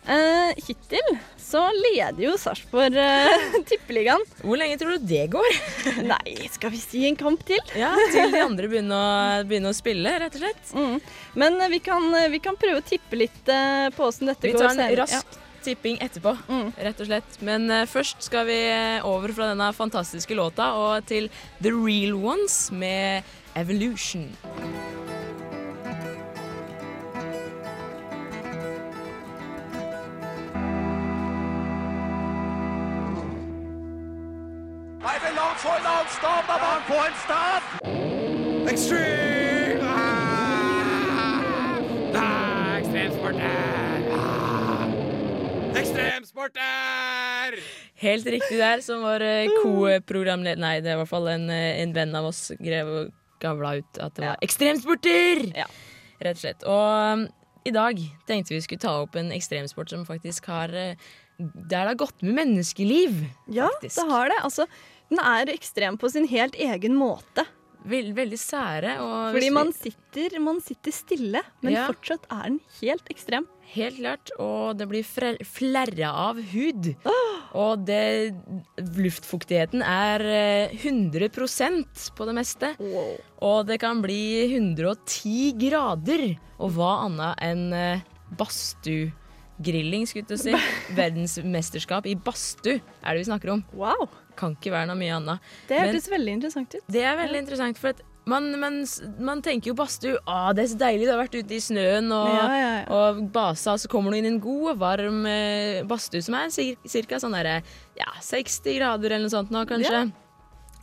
Uh, 0.00 0.56
hittil 0.56 1.10
så 1.36 1.60
leder 1.76 2.22
jo 2.24 2.30
Sarpsborg 2.40 2.96
uh, 2.96 3.42
tippeligaen. 3.68 4.22
Hvor 4.40 4.56
lenge 4.56 4.78
tror 4.80 4.96
du 4.96 5.04
det 5.10 5.26
går? 5.34 5.58
Nei, 6.08 6.48
skal 6.50 6.72
vi 6.72 6.80
si 6.80 7.02
en 7.06 7.18
kamp 7.20 7.44
til? 7.46 7.60
Ja, 7.76 7.92
Til 8.14 8.32
de 8.32 8.40
andre 8.40 8.68
begynner 8.72 8.96
å, 8.96 9.44
begynner 9.50 9.74
å 9.74 9.76
spille, 9.76 10.14
rett 10.22 10.40
og 10.40 10.46
slett. 10.46 10.72
Mm. 10.72 10.96
Men 11.44 11.60
uh, 11.60 11.68
vi 11.70 11.82
kan, 11.84 12.08
eh, 12.16 12.30
vi 12.32 12.40
kan 12.42 12.56
prøve 12.58 12.80
å 12.80 12.88
tippe 12.88 13.20
litt 13.20 13.52
uh, 13.52 13.92
på 13.92 14.08
åssen 14.08 14.32
dette 14.32 14.48
Vi 14.48 14.56
går. 14.56 14.64
tar 14.64 14.72
en 14.72 14.80
senere. 14.80 15.04
rask 15.04 15.40
tipping 15.62 15.98
etterpå, 16.00 16.36
Mm. 16.48 16.72
rett 16.76 17.00
og 17.00 17.06
slett. 17.06 17.42
Men 17.42 17.70
eh, 17.70 17.86
først 17.86 18.22
skal 18.22 18.46
vi 18.46 18.58
eh, 18.70 19.06
over 19.06 19.32
fra 19.32 19.50
denne 19.50 19.72
fantastiske 19.76 20.34
låta 20.34 20.72
og 20.74 21.06
til 21.06 21.28
The 21.62 21.70
Real 21.70 22.14
Ones 22.14 22.70
med 22.72 23.22
Evolution. 23.56 24.30
Nei, 35.00 35.16
men 35.22 35.34
la 35.34 35.42
han 35.48 35.58
få 35.58 35.72
en 35.74 35.86
annen 35.90 36.10
start! 36.14 36.48
La 36.50 36.56
han 36.62 36.82
få 36.86 36.98
en 37.02 37.16
start! 37.24 37.64
Extreme! 38.70 39.80
Ah! 39.82 40.90
Ah, 42.20 42.78
Ekstremsporter! 42.78 44.10
Ah! 44.14 44.84
Ekstremsporter! 45.80 47.56
Helt 48.00 48.26
riktig 48.26 48.58
der, 48.60 48.80
som 48.84 49.02
var 49.04 49.20
eh, 49.24 49.48
co-programleder 49.62 50.60
Nei, 50.60 50.76
det 50.84 50.92
er 50.92 50.98
i 50.98 51.02
hvert 51.02 51.10
fall 51.10 51.28
en, 51.32 51.50
eh, 51.52 51.80
en 51.82 51.96
venn 51.96 52.14
av 52.16 52.30
oss 52.30 52.46
grev 52.60 52.92
og 52.94 53.10
gavla 53.42 53.76
ut 53.80 54.00
at 54.02 54.16
det 54.16 54.26
var 54.28 54.44
ekstremsporter! 54.44 55.44
Ja. 55.56 55.66
Rett 56.20 56.36
og 56.36 56.42
slett. 56.42 56.64
Og 56.68 57.20
um, 57.20 57.26
i 57.64 57.72
dag 57.74 58.00
tenkte 58.28 58.54
vi 58.54 58.62
skulle 58.64 58.82
ta 58.82 58.94
opp 59.02 59.16
en 59.20 59.32
ekstremsport 59.34 59.92
som 59.92 60.06
faktisk 60.08 60.48
har 60.52 60.72
eh, 60.76 61.10
der 61.40 61.86
det 61.86 61.92
har 61.94 62.00
gått 62.00 62.22
med 62.22 62.36
menneskeliv. 62.36 63.22
Ja, 63.48 63.70
det 63.80 63.92
har 63.96 64.28
det. 64.28 64.40
Altså, 64.44 64.66
den 65.08 65.22
er 65.24 65.52
ekstrem 65.52 65.96
på 66.00 66.10
sin 66.12 66.28
helt 66.28 66.56
egen 66.60 66.98
måte. 66.98 67.46
Veld, 67.88 68.12
veldig 68.16 68.38
sære. 68.38 68.96
Fordi 69.32 69.50
man 69.54 69.70
sitter, 69.72 70.38
man 70.40 70.60
sitter 70.60 70.92
stille, 70.92 71.40
men 71.62 71.72
Ja. 71.72 71.86
fortsatt 71.88 72.26
er 72.30 72.42
den 72.50 72.60
helt 72.80 73.08
ekstrem. 73.08 73.46
Helt 73.70 73.96
klart. 74.00 74.30
Og 74.38 74.76
det 74.76 74.88
blir 74.88 75.04
flerra 75.04 76.10
av 76.28 76.40
hud. 76.52 76.96
Og 77.54 77.84
det, 77.86 78.34
luftfuktigheten 78.78 79.82
er 79.82 80.20
eh, 80.20 80.74
100% 80.74 82.10
på 82.16 82.26
det 82.26 82.34
meste. 82.34 82.74
Og 83.40 83.66
det 83.66 83.78
kan 83.80 84.02
bli 84.02 84.50
110 84.52 85.54
grader. 85.58 86.38
Og 86.58 86.74
hva 86.76 87.06
annet 87.06 87.38
enn 87.46 87.72
eh, 87.72 88.02
badstuegrilling, 89.60 90.06
skulle 90.06 90.26
du 90.26 90.36
si. 90.36 90.54
Verdensmesterskap 90.96 92.06
i 92.06 92.14
badstue 92.16 92.80
er 92.80 93.14
det 93.14 93.20
vi 93.20 93.28
snakker 93.28 93.50
om. 93.50 93.64
Wow. 93.72 94.08
Kan 94.36 94.56
ikke 94.56 94.72
være 94.72 94.88
noe 94.88 94.98
mye 94.98 95.16
annet. 95.16 95.40
Det 95.68 95.78
hørtes 95.80 96.10
veldig 96.10 96.32
interessant 96.38 96.74
ut. 96.74 96.86
det 96.88 97.02
er 97.04 97.16
veldig 97.16 97.38
interessant, 97.44 97.78
for 97.78 97.90
at 97.90 98.00
man, 98.26 98.50
man, 98.60 98.84
man 99.18 99.40
tenker 99.42 99.70
jo 99.70 99.74
badstue 99.74 100.18
ah, 100.28 100.52
Det 100.52 100.62
er 100.62 100.68
så 100.68 100.76
deilig, 100.78 101.06
du 101.08 101.10
har 101.10 101.22
vært 101.22 101.38
ute 101.40 101.54
i 101.56 101.58
snøen 101.58 102.12
og, 102.12 102.28
Ja, 102.28 102.42
ja, 102.52 102.68
ja. 102.76 102.82
og 102.92 103.22
basa, 103.32 103.72
og 103.72 103.80
så 103.80 103.88
kommer 103.90 104.12
du 104.12 104.18
inn 104.18 104.28
i 104.28 104.30
en 104.34 104.42
god 104.44 104.74
og 104.74 104.82
varm 104.82 105.24
eh, 105.26 105.80
badstue 105.88 106.20
som 106.22 106.36
er 106.38 106.52
ca. 106.52 107.18
sånn 107.18 107.34
derre 107.34 107.62
ja, 107.98 108.10
60 108.22 108.76
grader 108.76 109.16
eller 109.16 109.24
noe 109.26 109.32
sånt 109.32 109.50
nå, 109.50 109.64
kanskje. 109.66 110.10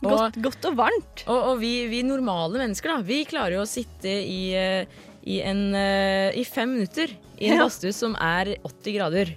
Godt, 0.02 0.36
godt 0.42 0.66
og 0.68 0.76
varmt. 0.78 1.24
Og, 1.26 1.38
og 1.52 1.62
vi, 1.62 1.72
vi 1.90 2.04
normale 2.06 2.60
mennesker, 2.60 2.92
da, 2.92 3.06
vi 3.06 3.22
klarer 3.26 3.56
jo 3.56 3.64
å 3.64 3.70
sitte 3.70 4.12
i, 4.12 4.52
eh, 4.54 5.00
i, 5.28 5.40
en, 5.44 5.60
uh, 5.76 6.32
i 6.32 6.44
fem 6.48 6.72
minutter 6.78 7.12
i 7.38 7.50
en 7.50 7.58
Ja. 7.58 7.62
badstue 7.66 7.92
som 7.94 8.16
er 8.16 8.54
80 8.64 8.96
grader. 8.96 9.34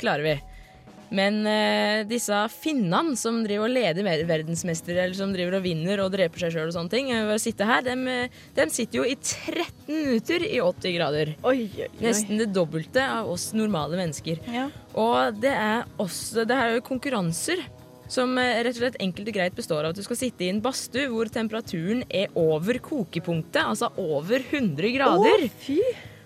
Klarer 0.00 0.26
vi. 0.26 0.36
Men 1.10 1.40
uh, 1.42 2.04
disse 2.06 2.36
finnene 2.54 3.16
som 3.18 3.40
driver 3.42 3.66
og 3.66 3.72
leder 3.74 4.04
verdensmester 4.06 4.28
verdensmestere, 4.30 5.02
eller 5.08 5.18
som 5.18 5.32
driver 5.34 5.56
og 5.58 5.64
vinner 5.64 6.02
og 6.04 6.12
dreper 6.14 6.44
seg 6.44 6.54
sjøl 6.54 6.68
og 6.70 6.76
sånne 6.76 6.92
ting, 6.92 7.10
eh, 7.10 7.24
ved 7.26 7.34
å 7.34 7.42
sitte 7.42 7.66
her, 7.66 7.82
dem, 7.82 8.04
eh, 8.06 8.36
dem 8.54 8.70
sitter 8.70 9.00
jo 9.00 9.08
i 9.08 9.16
13 9.16 9.90
minutter 9.90 10.44
i 10.46 10.60
80 10.62 10.94
grader. 10.94 11.32
Oi, 11.42 11.56
oi, 11.66 11.88
oi. 11.88 11.90
Nesten 12.04 12.38
det 12.38 12.52
dobbelte 12.54 13.02
av 13.02 13.30
oss 13.32 13.48
normale 13.58 13.98
mennesker. 13.98 14.38
Ja. 14.54 14.68
Og 14.94 15.40
det 15.42 15.50
er 15.50 15.84
også 15.98 16.46
Det 16.46 16.56
her 16.56 16.70
er 16.70 16.78
jo 16.78 16.86
konkurranser 16.86 17.64
som 18.10 18.36
eh, 18.40 18.60
rett 18.66 18.76
og 18.76 18.82
slett 18.82 19.00
enkelt 19.02 19.30
og 19.30 19.36
greit 19.38 19.56
består 19.56 19.84
av 19.86 19.94
at 19.94 19.98
du 19.98 20.04
skal 20.06 20.18
sitte 20.18 20.46
i 20.46 20.52
en 20.52 20.62
badstue 20.64 21.08
hvor 21.12 21.30
temperaturen 21.32 22.04
er 22.10 22.32
over 22.38 22.80
kokepunktet, 22.82 23.62
altså 23.64 23.92
over 24.00 24.42
100 24.42 24.96
grader. 24.98 25.46
Å, 25.46 25.52
fy! 25.64 25.80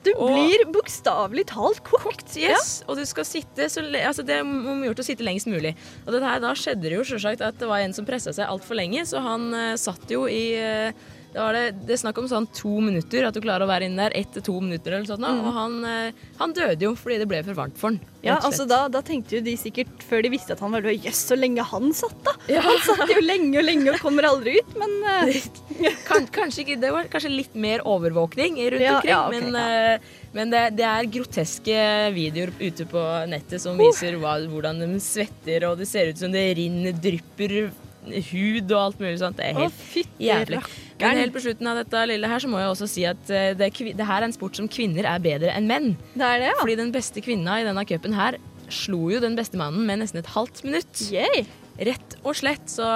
Du 0.05 0.11
blir 0.18 0.66
bokstavelig 0.68 1.47
talt 1.49 1.81
kokt. 1.87 2.35
Yes, 2.37 2.83
og 2.85 2.99
du 3.01 3.05
skal 3.09 3.25
sitte 3.25 3.70
så 3.73 3.81
altså 3.81 4.25
Det 4.27 4.37
er 4.37 4.44
om 4.44 4.83
gjort 4.85 5.01
å 5.01 5.07
sitte 5.07 5.25
lengst 5.25 5.49
mulig. 5.49 5.73
Og 6.05 6.12
dette 6.12 6.29
her, 6.29 6.42
da 6.44 6.53
skjedde 6.59 6.90
det 6.90 6.99
jo 6.99 7.07
selvsagt 7.09 7.44
at 7.44 7.57
det 7.61 7.68
var 7.70 7.81
en 7.81 7.97
som 7.97 8.05
pressa 8.09 8.35
seg 8.37 8.51
altfor 8.51 8.77
lenge, 8.77 9.07
så 9.09 9.23
han 9.25 9.49
uh, 9.57 9.73
satt 9.81 10.05
jo 10.12 10.27
i 10.29 10.42
eh, 10.61 11.07
det, 11.35 11.40
var 11.42 11.57
det, 11.57 11.62
det 11.83 11.97
er 11.97 11.99
snakk 11.99 12.18
om 12.20 12.27
sånn 12.31 12.44
to 12.55 12.77
minutter, 12.79 13.25
at 13.27 13.35
du 13.35 13.40
klarer 13.42 13.66
å 13.66 13.66
være 13.66 13.88
inne 13.88 14.05
der. 14.05 14.12
Ett 14.20 14.37
til 14.37 14.44
to 14.47 14.53
minutter 14.62 14.94
eller 14.94 15.09
sånt. 15.09 15.25
Mm. 15.27 15.40
Og 15.42 15.57
han, 15.57 15.73
eh, 15.90 16.27
han 16.38 16.55
døde 16.55 16.87
jo 16.87 16.92
fordi 16.94 17.16
det 17.18 17.27
ble 17.27 17.40
for 17.42 17.59
varmt 17.59 17.81
for 17.81 17.90
han. 17.90 17.99
Ja, 18.23 18.37
altså 18.38 18.62
da, 18.70 18.85
da 18.88 19.03
tenkte 19.05 19.40
jo 19.40 19.40
de 19.42 19.57
sikkert, 19.59 19.90
før 20.07 20.23
de 20.23 20.31
visste 20.31 20.55
at 20.55 20.62
han 20.62 20.70
var 20.77 20.85
død, 20.87 21.09
jøss, 21.09 21.25
så 21.33 21.37
lenge 21.37 21.66
han 21.66 21.90
satt, 21.97 22.14
da. 22.23 22.37
Ja. 22.55 22.62
Han 22.62 22.79
satt 22.87 23.11
jo 23.11 23.18
lenge 23.25 23.59
og 23.59 23.66
lenge 23.66 23.97
og 23.97 23.99
kommer 24.05 24.29
aldri 24.31 24.55
ut, 24.62 24.77
men 24.79 24.94
eh, 25.11 25.40
kan, 26.09 26.31
kanskje 26.38 26.62
ikke, 26.62 26.79
Det 26.85 26.94
var 26.94 27.11
kanskje 27.11 27.35
litt 27.35 27.59
mer 27.59 27.83
overvåkning 27.83 28.61
rundt 28.62 28.87
Ja, 28.87 28.97
omkring, 29.01 29.11
ja, 29.11 29.20
okay, 29.27 29.42
men, 29.42 29.59
ja. 29.59 29.97
eh, 29.99 30.29
men 30.38 30.55
det, 30.55 30.64
det 30.79 30.87
er 30.92 31.12
groteske 31.18 31.81
videoer 32.14 32.55
ute 32.62 32.87
på 32.94 33.03
nettet 33.31 33.62
som 33.62 33.75
viser 33.79 34.20
hva, 34.23 34.38
hvordan 34.55 34.87
de 34.87 35.03
svetter, 35.03 35.66
og 35.66 35.83
det 35.83 35.90
ser 35.90 36.14
ut 36.14 36.23
som 36.23 36.31
det 36.31 36.47
rinner, 36.61 36.94
drypper 36.94 37.59
hud 38.05 38.73
og 38.73 38.81
alt 38.81 39.01
mulig 39.03 39.18
sånt. 39.20 39.38
Det 39.38 39.51
er 39.51 39.59
Å, 39.59 39.66
helt 39.66 39.87
fytti 39.92 40.29
jævlig. 40.29 40.62
Men 41.00 41.20
helt 41.20 41.35
på 41.35 41.42
slutten 41.44 41.70
av 41.70 41.80
dette 41.83 42.07
lille 42.11 42.30
her 42.30 42.42
så 42.42 42.50
må 42.50 42.61
jeg 42.62 42.72
også 42.72 42.88
si 42.90 43.04
at 43.09 43.30
eh, 43.35 43.52
det, 43.59 43.70
det 43.98 44.09
her 44.09 44.22
er 44.22 44.28
en 44.28 44.37
sport 44.37 44.59
som 44.59 44.70
kvinner 44.70 45.09
er 45.11 45.22
bedre 45.22 45.54
enn 45.54 45.68
menn. 45.70 45.94
det 46.14 46.26
er 46.26 46.42
det, 46.42 46.50
ja. 46.52 46.59
Fordi 46.61 46.80
den 46.80 46.94
beste 46.94 47.24
kvinna 47.24 47.61
i 47.61 47.66
denne 47.66 47.87
cupen 47.88 48.16
her 48.16 48.38
slo 48.72 49.09
jo 49.12 49.20
den 49.22 49.37
beste 49.38 49.59
mannen 49.61 49.85
med 49.88 50.00
nesten 50.00 50.22
et 50.22 50.35
halvt 50.35 50.64
minutt. 50.66 51.07
Yay. 51.12 51.44
Rett 51.74 52.14
og 52.22 52.37
slett. 52.38 52.68
Så 52.70 52.87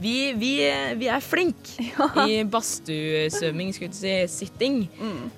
vi, 0.00 0.32
vi, 0.36 0.52
vi 0.98 1.08
er 1.12 1.24
flinke 1.24 1.86
i 2.28 2.40
badstuesvømming, 2.48 3.72
skulle 3.76 3.92
jeg 3.92 4.28
si. 4.32 4.46
Sitting. 4.46 4.82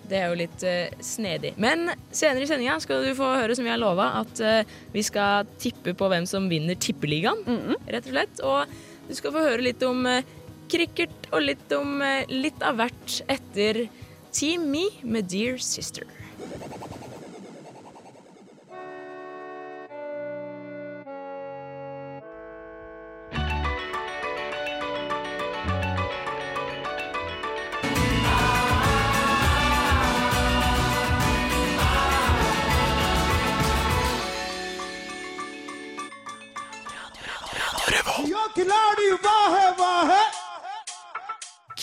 Det 0.09 0.21
er 0.21 0.33
jo 0.33 0.39
litt 0.39 0.65
uh, 0.67 1.03
snedig. 1.05 1.53
Men 1.61 1.91
senere 2.11 2.47
i 2.47 2.51
sendinga 2.51 2.79
skal 2.83 3.05
du 3.07 3.13
få 3.19 3.33
høre, 3.37 3.59
som 3.59 3.67
vi 3.67 3.75
har 3.75 3.81
lova, 3.83 4.13
at 4.23 4.43
uh, 4.43 4.77
vi 4.95 5.05
skal 5.07 5.49
tippe 5.61 5.95
på 5.99 6.11
hvem 6.11 6.27
som 6.31 6.49
vinner 6.51 6.79
Tippeligaen. 6.79 7.45
Rett 7.87 8.09
og 8.09 8.15
slett. 8.15 8.45
Og 8.47 8.79
du 9.09 9.17
skal 9.17 9.35
få 9.35 9.45
høre 9.47 9.65
litt 9.65 9.83
om 9.87 10.03
eh, 10.05 10.27
cricket 10.71 11.31
og 11.33 11.45
litt 11.45 11.73
om 11.77 12.03
eh, 12.05 12.29
litt 12.31 12.63
av 12.67 12.79
hvert 12.81 13.21
etter 13.31 13.87
Team 14.35 14.69
Me 14.73 14.87
med 15.03 15.31
Dear 15.33 15.59
Sister. 15.63 16.07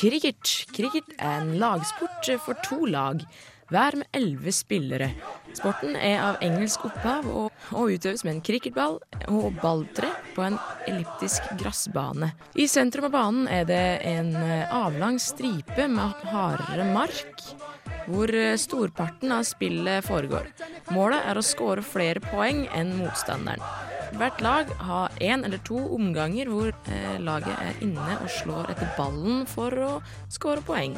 Cricket. 0.06 0.66
Cricket 0.76 1.16
er 1.18 1.40
en 1.42 1.56
lagsport 1.58 2.28
for 2.46 2.58
to 2.68 2.86
lag, 2.86 3.24
hver 3.74 3.96
med 3.98 4.06
elleve 4.14 4.52
spillere. 4.54 5.08
Sporten 5.58 5.96
er 5.98 6.20
av 6.22 6.44
engelsk 6.46 6.84
opphav 6.86 7.26
og, 7.26 7.64
og 7.74 7.96
utøves 7.96 8.22
med 8.28 8.36
en 8.36 8.44
cricketball 8.46 9.00
og 9.32 9.58
balltre 9.64 10.12
på 10.36 10.44
en 10.46 10.60
elliptisk 10.86 11.48
gressbane. 11.58 12.30
I 12.54 12.68
sentrum 12.70 13.10
av 13.10 13.16
banen 13.16 13.50
er 13.50 13.66
det 13.66 13.82
en 14.06 14.30
eh, 14.38 14.70
avlang 14.70 15.18
stripe 15.18 15.90
med 15.90 16.22
hardere 16.30 16.86
mark, 16.92 17.42
hvor 18.06 18.30
eh, 18.30 18.60
storparten 18.62 19.34
av 19.34 19.48
spillet 19.50 20.06
foregår. 20.06 20.54
Målet 20.94 21.26
er 21.26 21.42
å 21.42 21.48
skåre 21.50 21.82
flere 21.82 22.22
poeng 22.30 22.68
enn 22.78 22.94
motstanderen. 23.02 23.95
Hvert 24.14 24.42
lag 24.42 24.70
har 24.88 25.16
én 25.20 25.46
eller 25.46 25.62
to 25.66 25.80
omganger 25.96 26.52
hvor 26.52 26.70
eh, 26.70 27.16
laget 27.20 27.56
er 27.58 27.82
inne 27.86 28.18
og 28.20 28.30
slår 28.30 28.70
etter 28.74 28.92
ballen 28.98 29.46
for 29.50 29.74
å 29.86 29.94
skåre 30.30 30.62
poeng. 30.66 30.94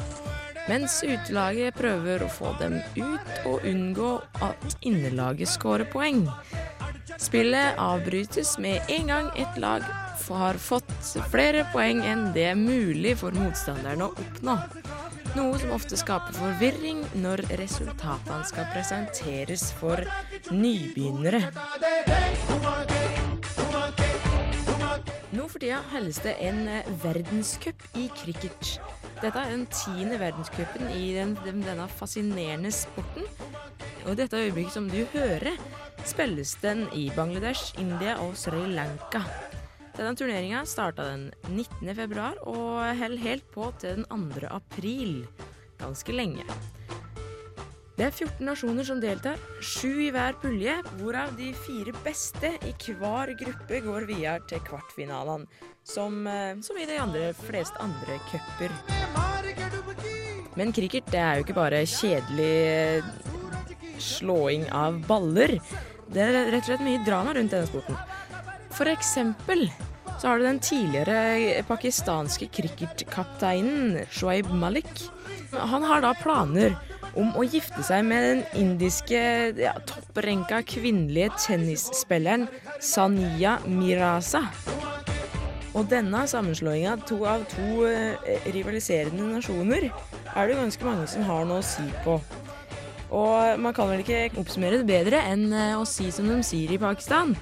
Mens 0.68 1.00
utelaget 1.00 1.78
prøver 1.78 2.22
å 2.22 2.32
få 2.32 2.52
dem 2.60 2.76
ut 2.98 3.46
og 3.48 3.64
unngå 3.64 4.10
at 4.44 4.76
innelaget 4.84 5.48
skårer 5.48 5.88
poeng. 5.88 6.26
Spillet 7.18 7.80
avbrytes 7.80 8.58
med 8.62 8.84
en 8.92 9.08
gang 9.08 9.32
et 9.40 9.56
lag 9.58 9.86
har 10.28 10.58
fått 10.60 10.90
flere 11.32 11.64
poeng 11.72 12.02
enn 12.04 12.28
det 12.34 12.50
er 12.50 12.58
mulig 12.58 13.16
for 13.22 13.34
motstanderen 13.36 14.04
å 14.04 14.12
oppnå. 14.12 14.56
Noe 15.38 15.58
som 15.60 15.70
ofte 15.70 15.94
skaper 15.94 16.34
forvirring 16.34 17.04
når 17.22 17.44
resultatene 17.60 18.42
skal 18.48 18.64
presenteres 18.72 19.68
for 19.78 20.02
nybegynnere. 20.50 21.38
Nå 25.30 25.44
for 25.46 25.62
tida 25.62 25.78
holdes 25.92 26.18
det 26.24 26.32
en 26.42 26.58
eh, 26.72 26.88
verdenscup 27.04 27.84
i 27.94 28.08
cricket. 28.18 28.80
Dette 29.22 29.38
er 29.38 29.52
den 29.52 29.68
tiende 29.70 30.18
verdenscupen 30.18 30.90
i 30.90 31.12
den, 31.14 31.36
den, 31.44 31.62
denne 31.62 31.86
fascinerende 32.00 32.72
sporten. 32.74 33.28
Og 34.08 34.16
i 34.16 34.18
dette 34.24 34.42
øyeblikket 34.42 34.74
som 34.74 34.90
du 34.90 35.04
hører, 35.14 35.54
spilles 36.02 36.56
den 36.64 36.88
i 36.98 37.12
Bangladesh, 37.14 37.78
India 37.78 38.18
og 38.24 38.34
Sri 38.40 38.66
Lanka. 38.74 39.22
Denne 39.98 40.14
turneringa 40.14 40.60
starta 40.62 41.08
den 41.08 41.24
19. 41.50 41.88
februar 41.98 42.36
og 42.46 42.84
holder 43.00 43.18
helt 43.18 43.46
på 43.50 43.72
til 43.82 43.96
den 43.98 44.04
2. 44.06 44.46
april. 44.46 45.24
Ganske 45.80 46.14
lenge. 46.14 46.44
Det 47.98 48.06
er 48.06 48.12
14 48.14 48.46
nasjoner 48.46 48.86
som 48.86 49.00
deltar, 49.02 49.40
sju 49.58 50.04
i 50.04 50.12
hver 50.14 50.36
pulje, 50.38 50.76
hvorav 51.00 51.32
de 51.34 51.48
fire 51.64 51.90
beste 52.04 52.52
i 52.62 52.70
hver 52.94 53.32
gruppe 53.40 53.80
går 53.82 54.06
videre 54.06 54.38
til 54.46 54.62
kvartfinalene, 54.68 55.50
som, 55.82 56.20
eh, 56.30 56.54
som 56.62 56.78
i 56.78 56.86
de 56.86 57.00
andre, 57.02 57.32
fleste 57.34 57.74
andre 57.82 58.20
cuper. 58.30 58.70
Men 60.54 60.72
cricket 60.72 61.10
det 61.10 61.18
er 61.18 61.34
jo 61.34 61.44
ikke 61.48 61.58
bare 61.58 61.82
kjedelig 61.82 62.54
eh, 62.70 63.02
slåing 63.98 64.70
av 64.70 65.02
baller. 65.10 65.58
Det 66.06 66.22
er 66.22 66.52
rett 66.52 66.62
og 66.62 66.70
slett 66.70 66.86
mye 66.86 67.02
drama 67.02 67.34
rundt 67.34 67.50
denne 67.50 67.66
sporten. 67.66 67.98
For 68.74 68.90
eksempel 68.90 69.68
så 70.18 70.28
har 70.28 70.38
du 70.38 70.48
den 70.48 70.58
tidligere 70.58 71.62
pakistanske 71.68 72.48
cricketkapteinen 72.52 74.00
Shoaib 74.10 74.50
Malik. 74.50 74.90
Han 75.52 75.86
har 75.86 76.02
da 76.02 76.14
planer 76.18 76.74
om 77.18 77.30
å 77.38 77.44
gifte 77.46 77.84
seg 77.86 78.04
med 78.08 78.24
den 78.26 78.42
indiske 78.58 79.20
ja, 79.58 79.74
topprenka 79.88 80.60
kvinnelige 80.66 81.30
tennisspilleren 81.46 82.48
Sania 82.82 83.58
Mirasa. 83.66 84.44
Og 85.76 85.86
denne 85.90 86.24
sammenslåinga 86.26 86.96
to 87.06 87.20
av 87.28 87.44
to 87.52 87.86
eh, 87.86 88.48
rivaliserende 88.50 89.28
nasjoner 89.36 89.88
er 89.88 90.48
det 90.48 90.58
ganske 90.58 90.86
mange 90.86 91.06
som 91.10 91.26
har 91.28 91.46
noe 91.46 91.62
å 91.62 91.66
si 91.66 91.84
på. 92.02 92.18
Og 93.14 93.60
man 93.62 93.76
kan 93.76 93.88
vel 93.92 94.02
ikke 94.02 94.40
oppsummere 94.40 94.80
det 94.80 94.88
bedre 94.88 95.22
enn 95.30 95.46
eh, 95.52 95.76
å 95.78 95.86
si 95.88 96.10
som 96.14 96.26
de 96.28 96.40
sier 96.46 96.74
i 96.74 96.80
Pakistan. 96.82 97.36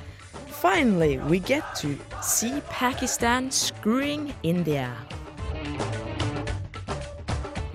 Finally, 0.60 1.18
we 1.18 1.38
get 1.38 1.62
to 1.76 1.88
see 2.22 2.62
Pakistan 2.70 3.50
screwing 3.50 4.32
India. 4.42 4.88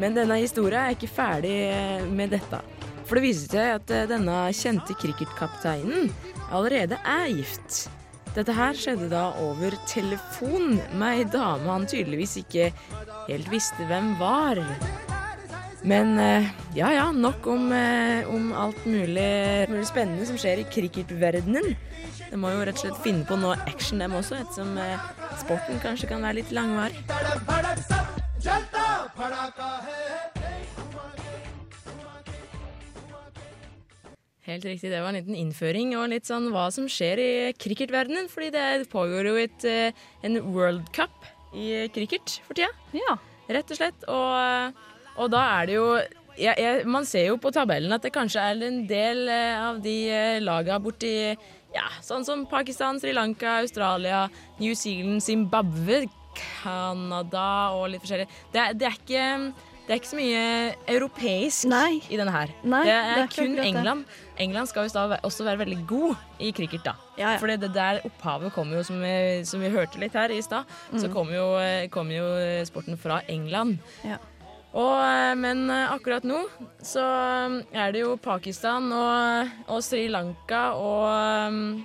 Men 0.01 0.15
denne 0.17 0.39
historien 0.41 0.81
er 0.81 0.95
ikke 0.95 1.09
ferdig 1.11 1.53
eh, 1.69 2.05
med 2.09 2.33
dette. 2.33 2.57
For 3.05 3.19
det 3.19 3.25
viser 3.27 3.53
seg 3.53 3.73
at 3.75 3.93
eh, 3.93 4.07
denne 4.09 4.37
kjente 4.57 4.95
cricketkapteinen 4.97 6.09
allerede 6.49 6.97
er 7.05 7.27
gift. 7.29 7.83
Dette 8.33 8.55
her 8.57 8.73
skjedde 8.73 9.11
da 9.11 9.27
over 9.43 9.77
telefon 9.85 10.79
med 10.97 11.21
ei 11.21 11.29
dame 11.29 11.69
han 11.69 11.85
tydeligvis 11.85 12.39
ikke 12.41 12.71
helt 13.27 13.53
visste 13.53 13.85
hvem 13.91 14.15
var. 14.17 14.63
Men 15.85 16.17
eh, 16.17 16.49
ja 16.73 16.89
ja, 16.97 17.07
nok 17.13 17.45
om, 17.45 17.69
om 18.33 18.51
alt 18.57 18.89
mulig, 18.89 19.31
mulig 19.69 19.85
spennende 19.91 20.25
som 20.25 20.41
skjer 20.41 20.65
i 20.65 20.69
cricketverdenen. 20.73 21.75
De 22.31 22.37
må 22.39 22.47
jo 22.53 22.61
rett 22.63 22.77
og 22.77 22.85
slett 22.85 22.99
finne 23.03 23.25
på 23.27 23.35
noe 23.35 23.57
action, 23.67 23.99
dem 23.99 24.13
også, 24.15 24.37
ettersom 24.39 24.77
eh, 24.79 25.09
sporten 25.41 25.81
kanskje 25.83 26.07
kan 26.13 26.23
være 26.23 26.39
litt 26.39 26.53
langvarig. 26.55 27.01
Helt 34.47 34.65
riktig, 34.65 34.89
det 34.89 35.03
var 35.03 35.11
en 35.11 35.19
liten 35.19 35.35
innføring 35.37 35.91
og 35.99 36.07
litt 36.13 36.31
sånn 36.31 36.47
hva 36.55 36.69
som 36.71 36.87
skjer 36.89 37.19
i 37.19 37.29
cricketverdenen. 37.59 38.31
Fordi 38.31 38.49
det 38.55 38.87
pågår 38.95 39.27
jo 39.27 39.35
et, 39.43 39.67
eh, 39.67 40.07
en 40.23 40.39
World 40.55 40.87
Cup 40.95 41.27
i 41.51 41.85
cricket 41.91 42.39
for 42.47 42.55
tida. 42.55 42.71
Ja. 42.95 43.19
Rett 43.51 43.75
og 43.75 43.77
slett. 43.77 44.07
Og, 44.07 44.81
og 45.19 45.31
da 45.35 45.45
er 45.59 45.67
det 45.67 45.75
jo 45.75 45.87
jeg, 46.39 46.55
jeg, 46.55 46.85
Man 46.87 47.03
ser 47.05 47.25
jo 47.27 47.35
på 47.43 47.51
tabellen 47.51 47.91
at 47.91 48.05
det 48.05 48.13
kanskje 48.15 48.39
er 48.39 48.61
en 48.63 48.85
del 48.87 49.25
eh, 49.27 49.59
av 49.59 49.81
de 49.83 49.95
laga 50.39 50.79
borti 50.79 51.35
ja, 51.75 51.87
sånn 52.03 52.25
som 52.27 52.45
Pakistan, 52.51 52.99
Sri 52.99 53.13
Lanka, 53.15 53.59
Australia, 53.61 54.25
New 54.59 54.73
Zealand, 54.75 55.21
Zimbabwe, 55.23 56.05
Canada 56.61 57.71
og 57.75 57.89
litt 57.93 58.03
forskjellig. 58.03 58.27
Det, 58.53 58.59
er- 58.61 58.73
det, 58.79 58.87
er 58.87 58.97
ikke, 58.97 59.25
det 59.87 59.93
er 59.95 59.99
ikke 59.99 60.11
så 60.11 60.19
mye 60.19 60.43
europeisk 60.93 61.67
i 62.11 62.17
denne 62.19 62.31
her. 62.35 62.53
Nei, 62.63 62.83
det 62.87 62.93
det 62.93 62.95
er, 62.95 63.23
er 63.23 63.31
kun. 63.35 63.57
England. 63.59 64.05
England 64.41 64.67
skal 64.71 64.87
da 64.93 65.19
også 65.27 65.45
være 65.45 65.59
veldig 65.65 65.79
god 65.89 66.15
i 66.39 66.51
cricket, 66.55 66.83
da. 66.87 66.95
Ja, 67.19 67.33
ja. 67.35 67.37
For 67.41 67.51
det 67.51 67.71
der 67.75 67.99
opphavet 68.07 68.53
kommer 68.55 68.79
jo, 68.79 68.83
som 68.87 69.01
vi, 69.03 69.43
som 69.45 69.61
vi 69.61 69.69
hørte 69.73 69.99
litt 70.01 70.13
her 70.17 70.31
i 70.33 70.41
stad, 70.41 70.65
så 70.95 71.07
Mm. 71.07 71.13
kommer 71.13 71.33
jo, 71.35 71.47
kom 71.93 72.09
jo 72.11 72.25
sporten 72.65 72.97
fra 72.97 73.21
England. 73.29 73.77
Ja. 74.07 74.17
Og, 74.71 74.97
eh, 75.03 75.33
men 75.35 75.65
eh, 75.67 75.91
akkurat 75.91 76.23
nå 76.27 76.45
så 76.79 77.03
eh, 77.03 77.55
er 77.75 77.91
det 77.91 78.05
jo 78.05 78.15
Pakistan 78.21 78.87
og, 78.95 79.55
og 79.67 79.81
Sri 79.83 80.05
Lanka 80.11 80.63
og, 80.79 81.81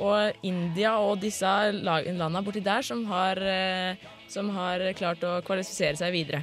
og 0.00 0.46
India 0.48 0.94
og 1.02 1.20
disse 1.20 1.50
landene 1.76 2.44
borti 2.44 2.62
der 2.64 2.84
som 2.86 3.04
har, 3.10 3.38
som 4.32 4.48
har 4.56 4.84
klart 4.98 5.24
å 5.28 5.40
kvalifisere 5.44 5.98
seg 6.00 6.14
videre. 6.16 6.42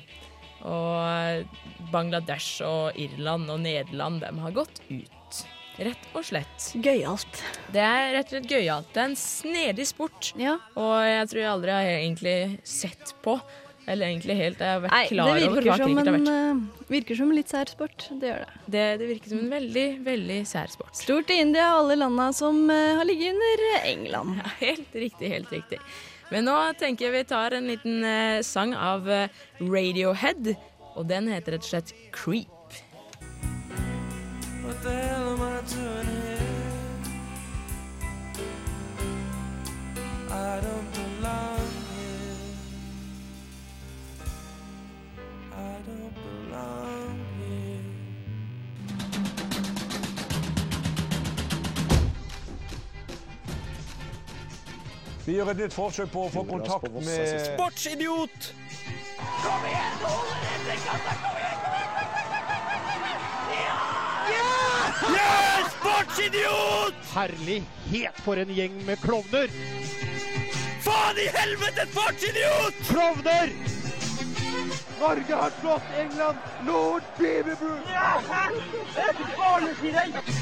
Og 0.70 1.90
Bangladesh 1.90 2.62
og 2.68 2.98
Irland 3.00 3.50
og 3.50 3.64
Nederland, 3.64 4.22
de 4.22 4.44
har 4.44 4.54
gått 4.54 4.84
ut. 4.92 5.40
Rett 5.80 6.10
og 6.12 6.26
slett. 6.28 6.66
Gøyalt. 6.84 7.40
Det 7.72 7.82
er 7.82 8.12
rett 8.18 8.28
og 8.28 8.36
slett 8.36 8.52
gøyalt. 8.52 8.90
Det 8.92 9.02
er 9.02 9.10
en 9.10 9.20
snedig 9.20 9.88
sport. 9.88 10.34
Og 10.36 10.96
jeg 11.08 11.30
tror 11.32 11.42
jeg 11.42 11.52
aldri 11.54 11.74
har 11.74 11.92
egentlig 11.94 12.38
sett 12.68 13.16
på, 13.24 13.38
eller 13.90 14.10
egentlig 14.12 14.36
helt 14.40 14.60
jeg 14.64 14.70
har 14.76 14.84
vært 14.84 14.94
Nei, 14.96 15.06
klar 15.10 15.30
det 15.40 15.48
over 15.48 15.56
virker 15.56 15.70
hva 15.70 15.78
som, 15.80 15.90
cricket 15.90 16.10
har 16.10 16.14
en, 16.14 16.28
vært. 16.30 16.70
eh, 16.80 16.92
virker 16.94 17.20
som 17.20 17.32
en 17.34 17.38
litt 17.40 17.54
sær 17.54 17.72
sport. 17.74 18.06
Det 18.22 18.30
gjør 18.32 18.44
det. 18.46 18.60
Det, 18.76 18.84
det 19.02 19.08
virker 19.10 19.34
som 19.34 19.42
en 19.44 19.52
veldig, 19.56 19.88
veldig 20.06 20.38
sær 20.50 20.72
sport. 20.74 20.94
Stort 21.00 21.34
i 21.34 21.40
India 21.44 21.66
og 21.74 21.82
alle 21.84 21.98
landa 22.04 22.30
som 22.38 22.62
eh, 22.74 22.94
har 23.00 23.10
ligget 23.10 23.34
under 23.36 23.66
England. 23.90 24.38
Ja, 24.40 24.54
helt 24.62 24.96
riktig, 25.06 25.34
helt 25.34 25.52
riktig. 25.58 25.82
Men 26.30 26.46
nå 26.46 26.56
tenker 26.78 27.08
jeg 27.08 27.16
vi 27.18 27.24
tar 27.32 27.58
en 27.58 27.66
liten 27.72 28.04
eh, 28.06 28.40
sang 28.46 28.76
av 28.78 29.08
Radiohead, 29.60 30.54
og 30.96 31.08
den 31.10 31.28
heter 31.34 31.58
rett 31.58 31.66
og 31.66 31.72
slett 31.74 31.94
Creep. 32.14 32.48
What 34.64 34.84
the 34.84 34.92
hell 34.94 35.34
am 35.34 35.42
I 35.42 35.62
doing 35.66 36.10
here? 36.22 36.36
I 40.32 40.62
don't 40.62 41.09
Vi 55.30 55.36
gjør 55.38 55.52
et 55.52 55.60
nytt 55.62 55.76
forsøk 55.76 56.08
på 56.10 56.24
å 56.26 56.30
få 56.34 56.42
kontakt 56.50 56.90
med 56.90 57.34
Sportsidiot! 57.44 58.48
Kom 59.44 59.66
igjen, 59.70 60.00
hold 60.02 60.32
dette 60.42 60.78
kassa, 60.82 61.14
kom 61.22 61.36
igjen, 61.38 61.60
kom 61.62 61.74
igjen, 61.76 61.92
kom 62.88 63.04
igjen! 63.04 63.20
Ja! 63.60 63.76
Ja! 65.14 65.36
Sportsidiot! 65.76 66.98
Herlighet, 67.12 68.24
for 68.26 68.42
en 68.42 68.56
gjeng 68.58 68.82
med 68.90 68.98
klovner! 69.06 69.54
Faen 70.88 71.22
i 71.22 71.30
helvete, 71.38 71.86
sportsidiot! 71.94 72.82
Klovner! 72.90 73.54
Norge 74.98 75.44
har 75.44 75.54
slått 75.62 75.96
England! 76.08 76.42
Lord 76.66 77.06
Beaverbrook! 77.22 77.86
Ja! 77.94 78.18
Det 78.26 79.06
er 79.06 79.14
ikke 79.14 79.30
farlig, 79.38 79.78
sier 79.84 79.94
jeg! 80.02 80.38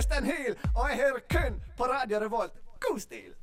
Torstein 0.00 0.24
Hyl, 0.30 0.54
og 0.72 0.86
jeg 0.88 0.96
hører 0.96 1.24
kun 1.28 1.56
på 1.76 1.86
Radio 1.90 2.18
Revolt. 2.22 2.54
God 2.80 3.00
stil! 3.02 3.34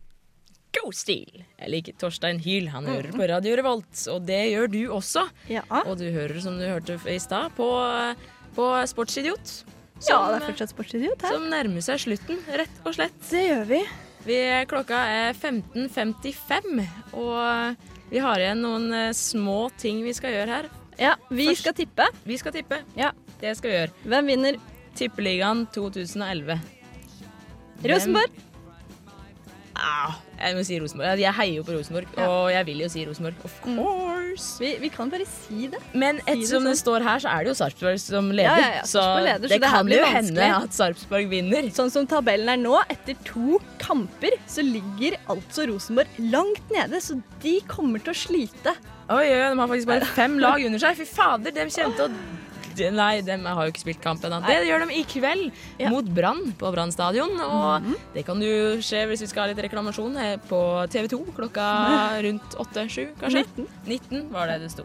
God 0.74 0.96
stil. 0.98 1.43
Jeg 1.60 1.70
liker 1.70 1.93
Torstein 2.02 2.39
Hyl. 2.41 2.72
Han 2.74 2.88
hører 2.89 3.12
på 3.13 3.28
Radio 3.30 3.58
Revolt, 3.60 4.00
og 4.10 4.24
det 4.26 4.39
gjør 4.56 4.72
du 4.74 4.80
også. 4.96 5.28
Ja. 5.54 5.62
Og 5.84 6.00
du 6.00 6.08
hører, 6.10 6.39
som 6.41 6.56
du 6.58 6.63
hørte 6.65 6.96
i 7.13 7.20
stad, 7.22 7.54
på, 7.54 7.67
på 8.56 8.65
Sportsidiot. 8.89 9.52
Ja, 10.08 10.17
det 10.32 10.39
er 10.39 10.46
fortsatt 10.48 10.74
sportsidiot 10.74 11.26
her. 11.28 11.36
Som 11.36 11.46
nærmer 11.52 11.86
seg 11.86 12.02
slutten, 12.02 12.39
rett 12.50 12.82
og 12.82 12.96
slett. 12.98 13.20
Det 13.30 13.43
gjør 13.43 13.70
vi. 13.70 13.82
vi 14.26 14.39
klokka 14.72 15.02
er 15.12 15.38
15.55, 15.38 16.82
og 17.22 18.10
vi 18.10 18.24
har 18.26 18.41
igjen 18.41 18.65
noen 18.65 18.88
eh, 18.98 19.12
små 19.13 19.67
ting 19.78 20.02
vi 20.08 20.15
skal 20.17 20.34
gjøre 20.34 20.56
her. 20.56 20.72
Ja, 20.98 21.13
vi 21.30 21.52
skal 21.54 21.78
tippe. 21.78 22.10
Vi 22.26 22.39
skal 22.41 22.58
tippe. 22.58 22.82
Ja. 22.98 23.12
Det 23.38 23.54
skal 23.60 23.70
vi 23.70 23.78
gjøre. 23.78 23.96
Hvem 24.10 24.34
vinner? 24.34 24.60
Tippeligaen 24.97 25.65
2011. 25.75 26.57
Rosenborg. 27.88 28.43
Ah, 29.77 30.15
jeg 30.41 30.55
må 30.57 30.63
si 30.65 30.77
Rosenborg. 30.81 31.19
Jeg 31.21 31.33
heier 31.38 31.60
jo 31.60 31.63
på 31.67 31.75
Rosenborg, 31.75 32.07
og 32.25 32.47
jeg 32.49 32.65
vil 32.65 32.79
jo 32.81 32.88
si 32.89 33.03
Rosenborg. 33.05 33.43
Of 33.45 33.60
course. 33.62 34.47
Vi, 34.57 34.71
vi 34.81 34.89
kan 34.89 35.12
bare 35.13 35.27
si 35.29 35.67
det. 35.69 35.77
Men 35.93 36.17
Si 36.23 36.31
ettersom 36.33 36.65
det 36.65 36.71
sånn. 36.73 36.79
står 36.81 37.05
her, 37.05 37.21
så 37.21 37.29
er 37.36 37.45
det 37.45 37.51
jo 37.51 37.57
Sarpsborg 37.60 37.99
som 38.01 38.31
leder. 38.33 38.57
Ja, 38.57 38.63
ja, 38.63 38.79
ja, 38.79 38.88
så 38.89 39.03
leder, 39.21 39.45
så 39.45 39.51
det 39.53 39.60
det 39.62 39.69
kan 39.69 39.91
jo 39.93 39.99
vanskelig. 40.01 40.15
hende 40.15 40.47
at 40.63 40.77
Sarpsborg 40.79 41.29
vinner. 41.29 41.69
Sånn 41.77 41.93
som 41.93 42.10
tabellen 42.10 42.49
er 42.55 42.62
nå, 42.63 42.73
etter 42.89 43.19
to 43.29 43.60
kamper, 43.83 44.33
så 44.49 44.65
ligger 44.65 45.19
altså 45.29 45.67
Rosenborg 45.69 46.17
langt 46.33 46.73
nede, 46.73 46.97
så 47.05 47.19
de 47.45 47.60
kommer 47.69 48.01
til 48.01 48.15
å 48.15 48.19
slite. 48.25 48.73
Oi, 49.13 49.21
oi, 49.29 49.38
de 49.45 49.62
har 49.62 49.69
faktisk 49.69 49.93
bare 49.93 50.10
fem 50.17 50.41
lag 50.41 50.65
under 50.65 50.81
seg. 50.81 50.97
Fy 50.97 51.05
fader, 51.13 51.53
de 51.53 51.69
kjente 51.69 52.10
å 52.10 52.10
Nei, 52.93 53.21
de 53.21 53.37
har 53.45 53.65
jo 53.67 53.71
ikke 53.73 53.83
spilt 53.85 54.01
kamp 54.03 54.23
ennå. 54.27 54.39
Det 54.45 54.57
gjør 54.67 54.85
de 54.87 54.93
i 54.99 55.03
kveld 55.09 55.51
mot 55.91 56.05
Brann 56.17 56.53
på 56.59 56.71
Brann 56.73 56.91
stadion. 56.91 57.33
Og 57.41 57.81
Mhm. 57.83 57.95
det 58.13 58.25
kan 58.25 58.41
jo 58.41 58.77
skje 58.81 59.05
hvis 59.09 59.21
vi 59.21 59.27
skal 59.27 59.47
ha 59.47 59.53
litt 59.53 59.63
reklamasjon 59.65 60.17
eh, 60.17 60.37
på 60.49 60.61
TV 60.89 61.07
2 61.07 61.19
klokka 61.37 61.67
rundt 62.23 62.55
8-7, 62.57 63.13
kanskje. 63.19 63.45
19. 63.57 63.67
19 63.87 64.29
var 64.31 64.47
det 64.47 64.61
det 64.61 64.71
sto. 64.71 64.83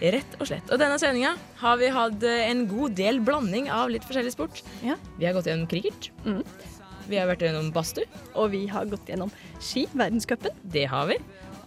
Rett 0.00 0.36
og 0.40 0.46
slett. 0.46 0.68
Og 0.70 0.78
denne 0.78 0.94
sendinga 0.98 1.32
har 1.58 1.76
vi 1.80 1.88
hatt 1.90 2.22
eh, 2.22 2.50
en 2.50 2.66
god 2.70 2.94
del 2.94 3.18
blanding 3.20 3.68
av 3.70 3.88
litt 3.90 4.04
forskjellig 4.06 4.30
sport. 4.32 4.62
Ja. 4.84 4.94
Vi 5.18 5.26
har 5.26 5.34
gått 5.34 5.46
gjennom 5.50 5.66
cricket. 5.68 6.10
Vi 7.08 7.16
har 7.16 7.26
vært 7.26 7.40
gjennom 7.40 7.72
badstue. 7.72 8.04
Og 8.36 8.50
vi 8.52 8.66
har 8.68 8.84
gått 8.86 9.06
gjennom 9.08 9.30
ski, 9.58 9.86
verdenscupen. 9.96 10.50
Det 10.62 10.84
har 10.92 11.06
vi. 11.08 11.16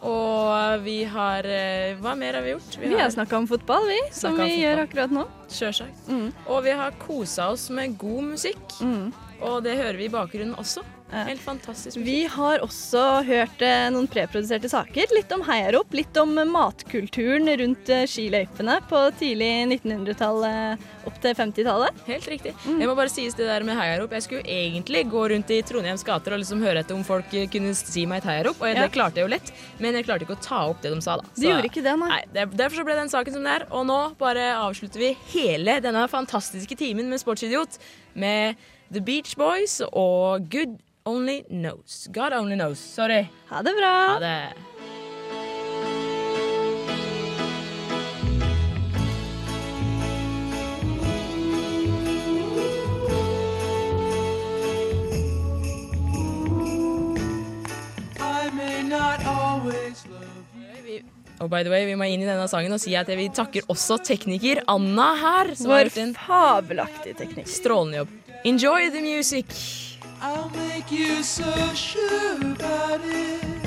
Og 0.01 0.81
vi 0.81 1.03
har 1.05 1.45
eh, 1.45 1.93
Hva 2.01 2.15
mer 2.17 2.33
har 2.39 2.41
vi 2.45 2.55
gjort? 2.55 2.77
Vi 2.81 2.93
har 2.97 3.11
snakka 3.13 3.37
om 3.37 3.45
fotball, 3.49 3.85
vi, 3.91 3.99
som 4.17 4.33
vi 4.39 4.47
gjør 4.63 4.83
akkurat 4.87 5.13
nå. 5.13 5.27
Sjølsagt. 5.51 6.07
Og 6.47 6.63
vi 6.65 6.73
har 6.79 6.95
kosa 7.03 7.51
oss 7.53 7.67
med 7.69 7.97
god 8.01 8.31
musikk. 8.33 8.63
Og 9.41 9.61
det 9.65 9.75
hører 9.77 9.97
vi 9.97 10.05
i 10.09 10.13
bakgrunnen 10.13 10.55
også. 10.61 10.81
Helt 11.11 11.41
fantastisk. 11.43 11.97
musikk. 11.97 12.05
Vi 12.07 12.25
har 12.31 12.61
også 12.63 13.01
hørt 13.27 13.61
eh, 13.65 13.89
noen 13.91 14.07
preproduserte 14.11 14.69
saker. 14.71 15.11
Litt 15.15 15.31
om 15.35 15.43
heiarop, 15.47 15.91
litt 15.97 16.15
om 16.21 16.33
matkulturen 16.51 17.49
rundt 17.61 17.89
eh, 17.91 18.05
skiløypene 18.09 18.77
på 18.89 19.01
tidlig 19.19 19.49
1900-tallet 19.75 20.85
opp 21.09 21.17
til 21.23 21.35
50-tallet. 21.37 22.01
Helt 22.07 22.27
riktig. 22.31 22.53
Jeg 22.67 22.87
må 22.89 22.95
bare 22.97 23.11
sies 23.11 23.35
det 23.37 23.47
der 23.49 23.65
med 23.67 23.75
heiarop. 23.79 24.13
Jeg 24.15 24.25
skulle 24.27 24.43
egentlig 24.45 25.03
gå 25.11 25.23
rundt 25.33 25.51
i 25.53 25.61
Trondheims 25.67 26.05
gater 26.07 26.35
og 26.35 26.41
liksom 26.43 26.61
høre 26.63 26.83
etter 26.83 26.95
om 26.97 27.03
folk 27.07 27.33
eh, 27.37 27.47
kunne 27.51 27.73
si 27.77 28.05
meg 28.09 28.21
et 28.23 28.29
heiarop, 28.31 28.61
og 28.61 28.69
Ja. 28.71 28.85
det 28.85 28.91
klarte 28.95 29.19
jeg 29.21 29.27
jo 29.27 29.33
lett, 29.35 29.51
men 29.81 29.97
jeg 29.97 30.05
klarte 30.07 30.25
ikke 30.27 30.37
å 30.39 30.43
ta 30.45 30.61
opp 30.71 30.81
det 30.83 30.93
de 30.93 31.01
sa, 31.03 31.17
da. 31.19 31.27
De 31.35 31.49
gjorde 31.49 31.67
ikke 31.71 31.83
det, 31.85 31.95
nei. 31.99 32.21
nei. 32.33 32.45
derfor 32.55 32.81
så 32.81 32.85
ble 32.87 32.95
den 32.99 33.11
saken 33.11 33.35
som 33.35 33.43
det 33.47 33.57
er, 33.59 33.65
og 33.71 33.85
nå 33.89 33.99
bare 34.21 34.51
avslutter 34.61 35.01
vi 35.03 35.11
hele 35.33 35.79
denne 35.83 36.05
fantastiske 36.11 36.77
timen 36.79 37.09
med 37.11 37.19
Sportsidiot 37.21 37.77
med 38.15 38.55
The 38.93 39.01
Beach 39.03 39.35
Boys 39.39 39.79
og 39.91 40.47
Good 40.51 40.79
Only 41.05 41.45
Knows. 41.49 42.07
God 42.11 42.33
Only 42.33 42.55
Knows. 42.55 42.79
Sorry. 42.79 43.27
Ha 43.47 43.61
det 43.61 43.73
bra. 43.73 44.07
Ha 44.07 44.19
det. 44.19 44.53
I 58.19 58.49
may 58.53 58.83
not 58.83 59.25
always 59.25 60.05
love 60.05 60.41
Og 61.41 61.49
by 61.49 61.63
the 61.63 61.71
way, 61.73 61.87
vi 61.89 61.95
må 61.97 62.05
inn 62.05 62.21
i 62.21 62.27
denne 62.27 62.45
sangen 62.45 62.75
og 62.75 62.77
si 62.83 62.93
at 62.93 63.07
vi 63.17 63.25
takker 63.33 63.65
også 63.73 63.97
tekniker 64.05 64.61
Anna 64.69 65.15
her. 65.17 65.55
Som 65.57 65.71
har 65.71 65.79
Vår 65.79 65.89
gjort 65.89 66.03
en 66.03 66.13
fabelaktige 66.13 67.17
teknikk. 67.17 67.49
Strålende 67.49 68.03
jobb. 68.03 68.13
Enjoy 68.45 68.91
the 68.93 69.01
music. 69.01 69.90
I'll 70.23 70.49
make 70.49 70.91
you 70.91 71.23
so 71.23 71.73
sure 71.73 72.35
about 72.35 73.01
it. 73.03 73.60